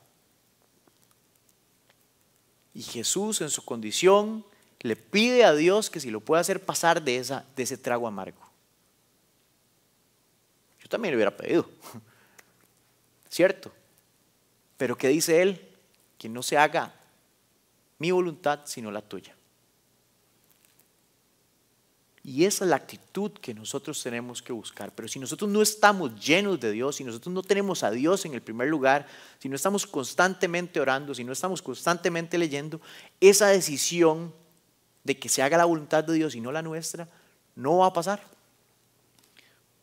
Y 2.75 2.83
Jesús 2.83 3.41
en 3.41 3.49
su 3.49 3.65
condición 3.65 4.45
le 4.81 4.95
pide 4.95 5.45
a 5.45 5.55
Dios 5.55 5.89
que 5.89 5.99
si 5.99 6.11
lo 6.11 6.19
puede 6.19 6.41
hacer 6.41 6.63
pasar 6.63 7.01
de, 7.01 7.17
esa, 7.17 7.43
de 7.55 7.63
ese 7.63 7.75
trago 7.75 8.07
amargo. 8.07 8.47
Yo 10.79 10.87
también 10.87 11.13
le 11.13 11.15
hubiera 11.15 11.35
pedido, 11.35 11.67
¿cierto? 13.31 13.73
Pero 14.77 14.95
¿qué 14.95 15.07
dice 15.07 15.41
él? 15.41 15.75
Que 16.19 16.29
no 16.29 16.43
se 16.43 16.55
haga 16.55 16.93
mi 17.97 18.11
voluntad 18.11 18.59
sino 18.65 18.91
la 18.91 19.01
tuya. 19.01 19.34
Y 22.27 22.45
esa 22.45 22.65
es 22.65 22.69
la 22.71 22.77
actitud 22.77 23.31
que 23.33 23.53
nosotros 23.53 24.01
tenemos 24.01 24.41
que 24.41 24.51
buscar. 24.51 24.91
Pero 24.95 25.07
si 25.07 25.19
nosotros 25.19 25.47
no 25.47 25.61
estamos 25.61 26.19
llenos 26.19 26.59
de 26.59 26.71
Dios, 26.71 26.95
si 26.95 27.03
nosotros 27.03 27.31
no 27.31 27.43
tenemos 27.43 27.83
a 27.83 27.91
Dios 27.91 28.25
en 28.25 28.33
el 28.33 28.41
primer 28.41 28.67
lugar, 28.67 29.05
si 29.37 29.47
no 29.47 29.55
estamos 29.55 29.85
constantemente 29.85 30.79
orando, 30.79 31.13
si 31.13 31.23
no 31.23 31.31
estamos 31.31 31.61
constantemente 31.61 32.39
leyendo, 32.39 32.81
esa 33.21 33.49
decisión 33.49 34.33
de 35.03 35.19
que 35.19 35.29
se 35.29 35.43
haga 35.43 35.59
la 35.59 35.65
voluntad 35.65 36.03
de 36.03 36.13
Dios 36.15 36.33
y 36.33 36.41
no 36.41 36.51
la 36.51 36.63
nuestra, 36.63 37.07
no 37.55 37.77
va 37.77 37.85
a 37.85 37.93
pasar. 37.93 38.23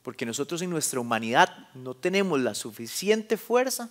Porque 0.03 0.27
nosotros 0.27 0.61
en 0.63 0.71
nuestra 0.71 0.99
humanidad 0.99 1.69
no 1.75 1.95
tenemos 1.95 2.41
la 2.41 2.57
suficiente 2.57 3.37
fuerza 3.37 3.89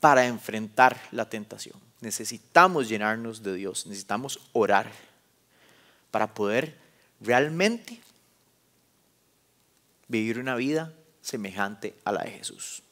para 0.00 0.26
enfrentar 0.26 0.98
la 1.12 1.28
tentación. 1.28 1.78
Necesitamos 2.00 2.88
llenarnos 2.88 3.42
de 3.42 3.54
Dios, 3.54 3.86
necesitamos 3.86 4.40
orar 4.54 4.90
para 6.10 6.32
poder 6.32 6.85
realmente 7.20 8.00
vivir 10.08 10.38
una 10.38 10.54
vida 10.54 10.92
semejante 11.20 11.94
a 12.04 12.12
la 12.12 12.22
de 12.22 12.30
Jesús. 12.30 12.82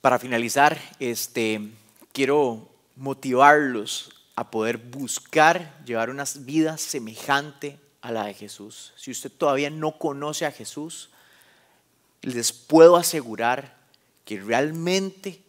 Para 0.00 0.18
finalizar, 0.18 0.80
este, 1.00 1.60
quiero 2.12 2.68
motivarlos 2.96 4.14
a 4.36 4.50
poder 4.50 4.78
buscar 4.78 5.84
llevar 5.84 6.10
una 6.10 6.24
vida 6.40 6.78
semejante 6.78 7.78
a 8.00 8.12
la 8.12 8.24
de 8.24 8.34
Jesús. 8.34 8.92
Si 8.96 9.10
usted 9.10 9.30
todavía 9.30 9.70
no 9.70 9.98
conoce 9.98 10.46
a 10.46 10.52
Jesús, 10.52 11.10
les 12.22 12.52
puedo 12.52 12.96
asegurar 12.96 13.76
que 14.24 14.40
realmente 14.40 15.42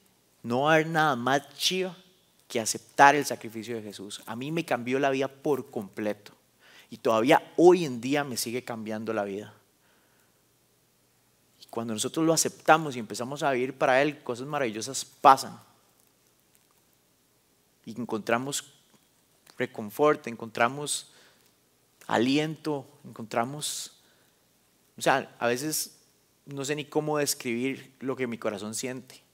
no 0.44 0.70
haber 0.70 0.88
nada 0.88 1.16
más 1.16 1.48
chido 1.58 1.96
que 2.50 2.60
aceptar 2.60 3.16
el 3.16 3.26
sacrificio 3.26 3.76
de 3.76 3.84
Jesús. 3.84 4.24
A 4.26 4.36
mí 4.36 4.52
me 4.52 4.66
cambió 4.66 4.98
la 4.98 5.12
vida 5.12 5.28
por 5.28 5.70
completo. 5.70 6.34
Y 6.90 6.98
todavía 6.98 7.54
hoy 7.58 7.86
en 7.86 8.02
día 8.02 8.24
me 8.24 8.38
sigue 8.38 8.64
cambiando 8.64 9.14
la 9.14 9.24
vida. 9.24 9.54
Y 11.62 11.68
cuando 11.68 11.94
nosotros 11.94 12.26
lo 12.26 12.34
aceptamos 12.34 12.96
y 12.96 13.00
empezamos 13.00 13.44
a 13.44 13.52
vivir 13.52 13.78
para 13.78 14.02
Él, 14.02 14.24
cosas 14.24 14.48
maravillosas 14.48 15.06
pasan. 15.06 15.60
Y 17.86 17.92
encontramos 18.02 18.74
reconforto, 19.56 20.28
encontramos 20.28 21.12
aliento, 22.08 22.88
encontramos... 23.06 23.94
O 24.98 25.04
sea, 25.04 25.36
a 25.38 25.46
veces 25.46 26.00
no 26.48 26.66
sé 26.66 26.76
ni 26.76 26.86
cómo 26.86 27.20
describir 27.20 27.94
lo 28.00 28.16
que 28.16 28.26
mi 28.26 28.40
corazón 28.40 28.74
siente 28.74 29.29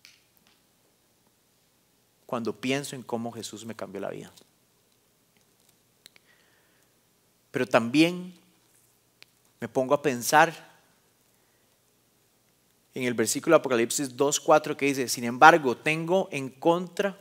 cuando 2.26 2.56
pienso 2.56 2.96
en 2.96 3.04
cómo 3.04 3.32
Jesús 3.32 3.66
me 3.66 3.76
cambió 3.76 4.02
la 4.02 4.10
vida. 4.10 4.32
Pero 7.52 7.68
también 7.68 8.34
me 9.60 9.68
pongo 9.68 9.94
a 9.94 10.02
pensar 10.02 10.54
en 12.94 13.04
el 13.04 13.14
versículo 13.14 13.56
de 13.56 13.60
Apocalipsis 13.60 14.16
2.4 14.16 14.76
que 14.76 14.86
dice, 14.86 15.08
sin 15.08 15.26
embargo, 15.26 15.76
tengo 15.76 16.30
en 16.32 16.50
contra 16.50 17.18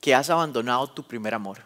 que 0.00 0.14
has 0.14 0.30
abandonado 0.30 0.86
tu 0.88 1.06
primer 1.06 1.34
amor. 1.34 1.58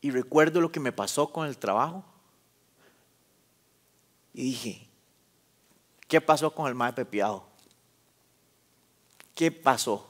Y 0.00 0.10
recuerdo 0.10 0.60
lo 0.60 0.72
que 0.72 0.80
me 0.80 0.92
pasó 0.92 1.30
con 1.30 1.46
el 1.46 1.58
trabajo. 1.58 2.04
Y 4.32 4.44
dije, 4.44 4.88
¿qué 6.08 6.20
pasó 6.20 6.54
con 6.54 6.66
el 6.66 6.74
más 6.74 6.92
pepiado? 6.94 7.49
¿Qué 9.40 9.50
pasó? 9.50 10.06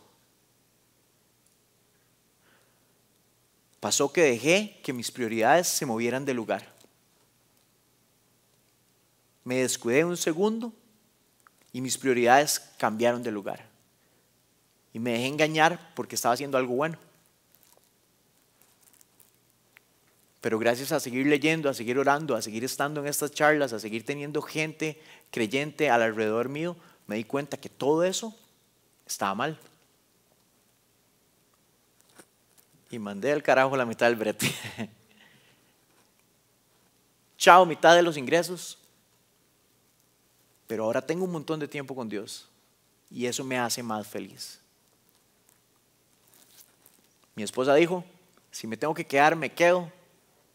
Pasó 3.79 4.13
que 4.13 4.23
dejé 4.23 4.81
que 4.83 4.93
mis 4.93 5.13
prioridades 5.13 5.69
se 5.69 5.87
movieran 5.87 6.25
de 6.25 6.35
lugar. 6.35 6.75
Me 9.45 9.59
descuidé 9.59 10.05
un 10.05 10.17
segundo 10.17 10.73
y 11.73 11.81
mis 11.81 11.97
prioridades 11.97 12.59
cambiaron 12.77 13.23
de 13.23 13.31
lugar. 13.31 13.69
Y 14.93 14.99
me 14.99 15.13
dejé 15.13 15.29
engañar 15.29 15.93
porque 15.95 16.17
estaba 16.17 16.35
haciendo 16.35 16.59
algo 16.59 16.75
bueno. 16.75 16.99
Pero 20.41 20.59
gracias 20.59 20.91
a 20.91 20.99
seguir 20.99 21.29
leyendo, 21.29 21.71
a 21.71 21.75
seguir 21.75 22.01
orando, 22.01 22.35
a 22.35 22.43
seguir 22.43 22.65
estando 22.65 23.01
en 23.01 23.07
estas 23.07 23.31
charlas, 23.31 23.73
a 23.73 23.79
seguir 23.79 24.05
teniendo 24.05 24.43
gente 24.43 25.01
creyente 25.31 25.89
alrededor 25.89 26.49
mío, 26.49 26.77
me 27.07 27.15
di 27.15 27.23
cuenta 27.23 27.61
que 27.61 27.69
todo 27.69 28.03
eso 28.03 28.37
estaba 29.13 29.35
mal. 29.35 29.59
Y 32.91 32.99
mandé 32.99 33.33
al 33.33 33.43
carajo 33.43 33.77
la 33.77 33.87
mitad 33.87 34.07
del 34.07 34.17
brete. 34.17 34.53
Chao, 37.39 37.65
mitad 37.65 37.95
de 37.95 38.03
los 38.03 38.17
ingresos. 38.17 38.79
Pero 40.67 40.85
ahora 40.85 41.01
tengo 41.01 41.25
un 41.25 41.33
montón 41.33 41.61
de 41.61 41.69
tiempo 41.69 41.95
con 41.95 42.09
Dios. 42.09 42.49
Y 43.11 43.27
eso 43.27 43.45
me 43.45 43.59
hace 43.59 43.83
más 43.83 44.07
feliz. 44.07 44.61
Mi 47.35 47.43
esposa 47.43 47.75
dijo, 47.75 48.05
si 48.51 48.67
me 48.67 48.77
tengo 48.77 48.95
que 48.95 49.07
quedar, 49.07 49.37
me 49.37 49.53
quedo 49.53 49.91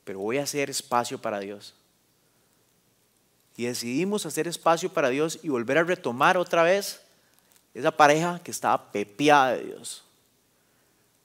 pero 0.06 0.20
voy 0.20 0.38
a 0.38 0.44
hacer 0.44 0.70
espacio 0.70 1.20
para 1.20 1.40
Dios. 1.40 1.74
Y 3.58 3.66
decidimos 3.66 4.26
hacer 4.26 4.48
espacio 4.48 4.94
para 4.94 5.10
Dios 5.10 5.40
y 5.42 5.50
volver 5.50 5.80
a 5.80 5.84
retomar 5.84 6.38
otra 6.38 6.64
vez 6.64 7.02
esa 7.76 7.92
pareja 7.92 8.40
que 8.40 8.52
estaba 8.52 8.92
pepiada 8.92 9.54
de 9.54 9.66
Dios. 9.66 10.04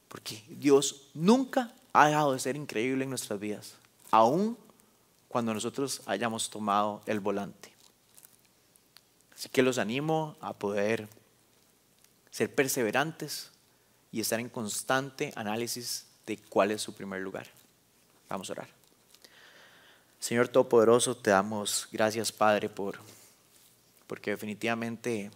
Porque 0.08 0.42
Dios 0.48 1.08
nunca 1.14 1.72
ha 1.92 2.08
dejado 2.08 2.32
de 2.32 2.40
ser 2.40 2.56
increíble 2.56 3.04
en 3.04 3.10
nuestras 3.10 3.38
vidas, 3.38 3.74
aun 4.10 4.58
cuando 5.28 5.54
nosotros 5.54 6.02
hayamos 6.06 6.50
tomado 6.50 7.02
el 7.06 7.20
volante. 7.20 7.72
Así 9.34 9.48
que 9.48 9.62
los 9.62 9.78
animo 9.78 10.36
a 10.40 10.52
poder 10.52 11.08
ser 12.32 12.52
perseverantes 12.52 13.50
y 14.10 14.20
estar 14.20 14.40
en 14.40 14.48
constante 14.48 15.32
análisis 15.36 16.06
de 16.26 16.36
cuál 16.36 16.72
es 16.72 16.82
su 16.82 16.94
primer 16.94 17.22
lugar. 17.22 17.46
Vamos 18.28 18.50
a 18.50 18.54
orar. 18.54 18.68
Señor 20.18 20.48
Todopoderoso, 20.48 21.16
te 21.16 21.30
damos 21.30 21.88
gracias, 21.92 22.32
Padre, 22.32 22.68
por, 22.68 22.98
porque 24.06 24.32
definitivamente 24.32 25.30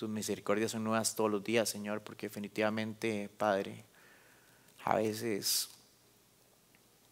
tus 0.00 0.08
misericordias 0.08 0.70
son 0.70 0.82
nuevas 0.82 1.14
todos 1.14 1.30
los 1.30 1.44
días, 1.44 1.68
Señor, 1.68 2.00
porque 2.00 2.28
definitivamente, 2.28 3.28
Padre, 3.36 3.84
a 4.82 4.96
veces 4.96 5.68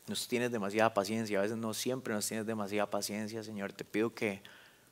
nos 0.06 0.26
tienes 0.26 0.50
demasiada 0.50 0.94
paciencia, 0.94 1.38
a 1.38 1.42
veces 1.42 1.58
no 1.58 1.74
siempre 1.74 2.14
nos 2.14 2.26
tienes 2.26 2.46
demasiada 2.46 2.88
paciencia, 2.88 3.44
Señor. 3.44 3.74
Te 3.74 3.84
pido 3.84 4.14
que, 4.14 4.40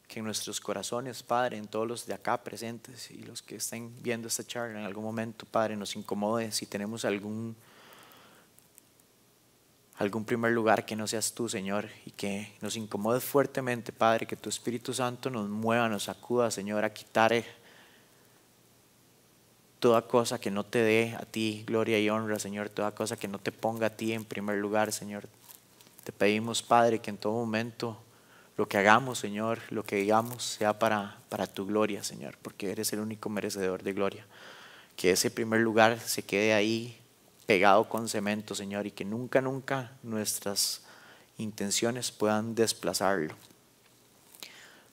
que 0.09 0.19
en 0.19 0.27
nuestros 0.27 0.61
corazones, 0.61 1.23
Padre, 1.23 1.57
en 1.57 1.69
todos 1.69 1.89
los 1.89 2.05
de 2.05 2.13
acá 2.13 2.45
presentes 2.45 3.11
y 3.11 3.23
los 3.23 3.41
que 3.41 3.57
estén 3.57 3.91
viendo 4.03 4.29
esta 4.29 4.45
charla 4.45 4.79
en 4.79 4.85
algún 4.85 5.05
momento, 5.05 5.47
Padre, 5.47 5.75
nos 5.75 5.97
incomode 5.97 6.53
si 6.53 6.67
tenemos 6.67 7.07
algún 7.07 7.57
algún 9.97 10.27
primer 10.27 10.53
lugar 10.53 10.85
que 10.85 10.97
no 10.97 11.07
seas 11.07 11.33
tú, 11.33 11.49
Señor, 11.49 11.89
y 12.05 12.11
que 12.11 12.53
nos 12.61 12.77
incomode 12.77 13.21
fuertemente, 13.21 13.91
Padre, 13.91 14.27
que 14.27 14.37
tu 14.37 14.51
Espíritu 14.51 14.93
Santo 14.93 15.31
nos 15.31 15.49
mueva, 15.49 15.89
nos 15.89 16.03
sacuda, 16.03 16.51
Señor, 16.51 16.85
a 16.85 16.93
quitar 16.93 17.33
toda 19.79 20.03
cosa 20.03 20.41
que 20.41 20.51
no 20.51 20.65
te 20.65 20.79
dé 20.79 21.17
a 21.19 21.25
ti 21.25 21.65
gloria 21.67 21.99
y 21.99 22.09
honra, 22.11 22.39
Señor, 22.39 22.69
toda 22.69 22.95
cosa 22.95 23.17
que 23.17 23.29
no 23.29 23.39
te 23.39 23.53
ponga 23.53 23.89
a 23.89 23.91
ti 23.91 24.13
en 24.13 24.25
primer 24.25 24.57
lugar, 24.59 24.93
Señor. 24.93 25.29
Te 26.05 26.13
pedimos, 26.13 26.63
Padre, 26.63 27.01
que 27.01 27.11
en 27.11 27.19
todo 27.19 27.33
momento 27.33 27.99
lo 28.57 28.69
que 28.69 28.79
hagamos, 28.79 29.19
Señor, 29.19 29.61
lo 29.71 29.85
que 29.85 29.97
digamos 29.97 30.43
sea 30.43 30.79
para, 30.79 31.19
para 31.29 31.47
tu 31.47 31.67
gloria, 31.67 32.03
Señor, 32.03 32.39
porque 32.41 32.71
eres 32.71 32.93
el 32.93 33.01
único 33.01 33.29
merecedor 33.29 33.83
de 33.83 33.93
gloria. 33.93 34.27
Que 34.97 35.11
ese 35.11 35.31
primer 35.31 35.61
lugar 35.61 36.01
se 36.01 36.23
quede 36.23 36.55
ahí 36.55 36.99
pegado 37.47 37.89
con 37.89 38.09
cemento, 38.09 38.55
Señor, 38.55 38.87
y 38.87 38.91
que 38.91 39.05
nunca, 39.05 39.41
nunca 39.41 39.93
nuestras 40.03 40.83
intenciones 41.39 42.11
puedan 42.11 42.55
desplazarlo. 42.55 43.35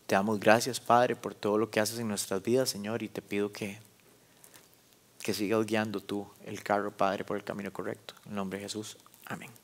Te 0.07 0.15
damos 0.15 0.39
gracias, 0.39 0.79
Padre, 0.79 1.15
por 1.15 1.34
todo 1.34 1.57
lo 1.57 1.69
que 1.69 1.79
haces 1.79 1.99
en 1.99 2.09
nuestras 2.09 2.43
vidas, 2.43 2.69
Señor, 2.69 3.01
y 3.01 3.07
te 3.07 3.21
pido 3.21 3.51
que, 3.51 3.79
que 5.24 5.34
sigas 5.34 5.65
guiando 5.65 6.01
tú 6.01 6.28
el 6.45 6.61
carro, 6.61 6.91
Padre, 6.91 7.24
por 7.24 7.38
el 7.38 7.43
camino 7.43 7.71
correcto. 7.71 8.13
En 8.26 8.36
nombre 8.36 8.59
de 8.59 8.65
Jesús. 8.65 8.97
Amén. 9.26 9.62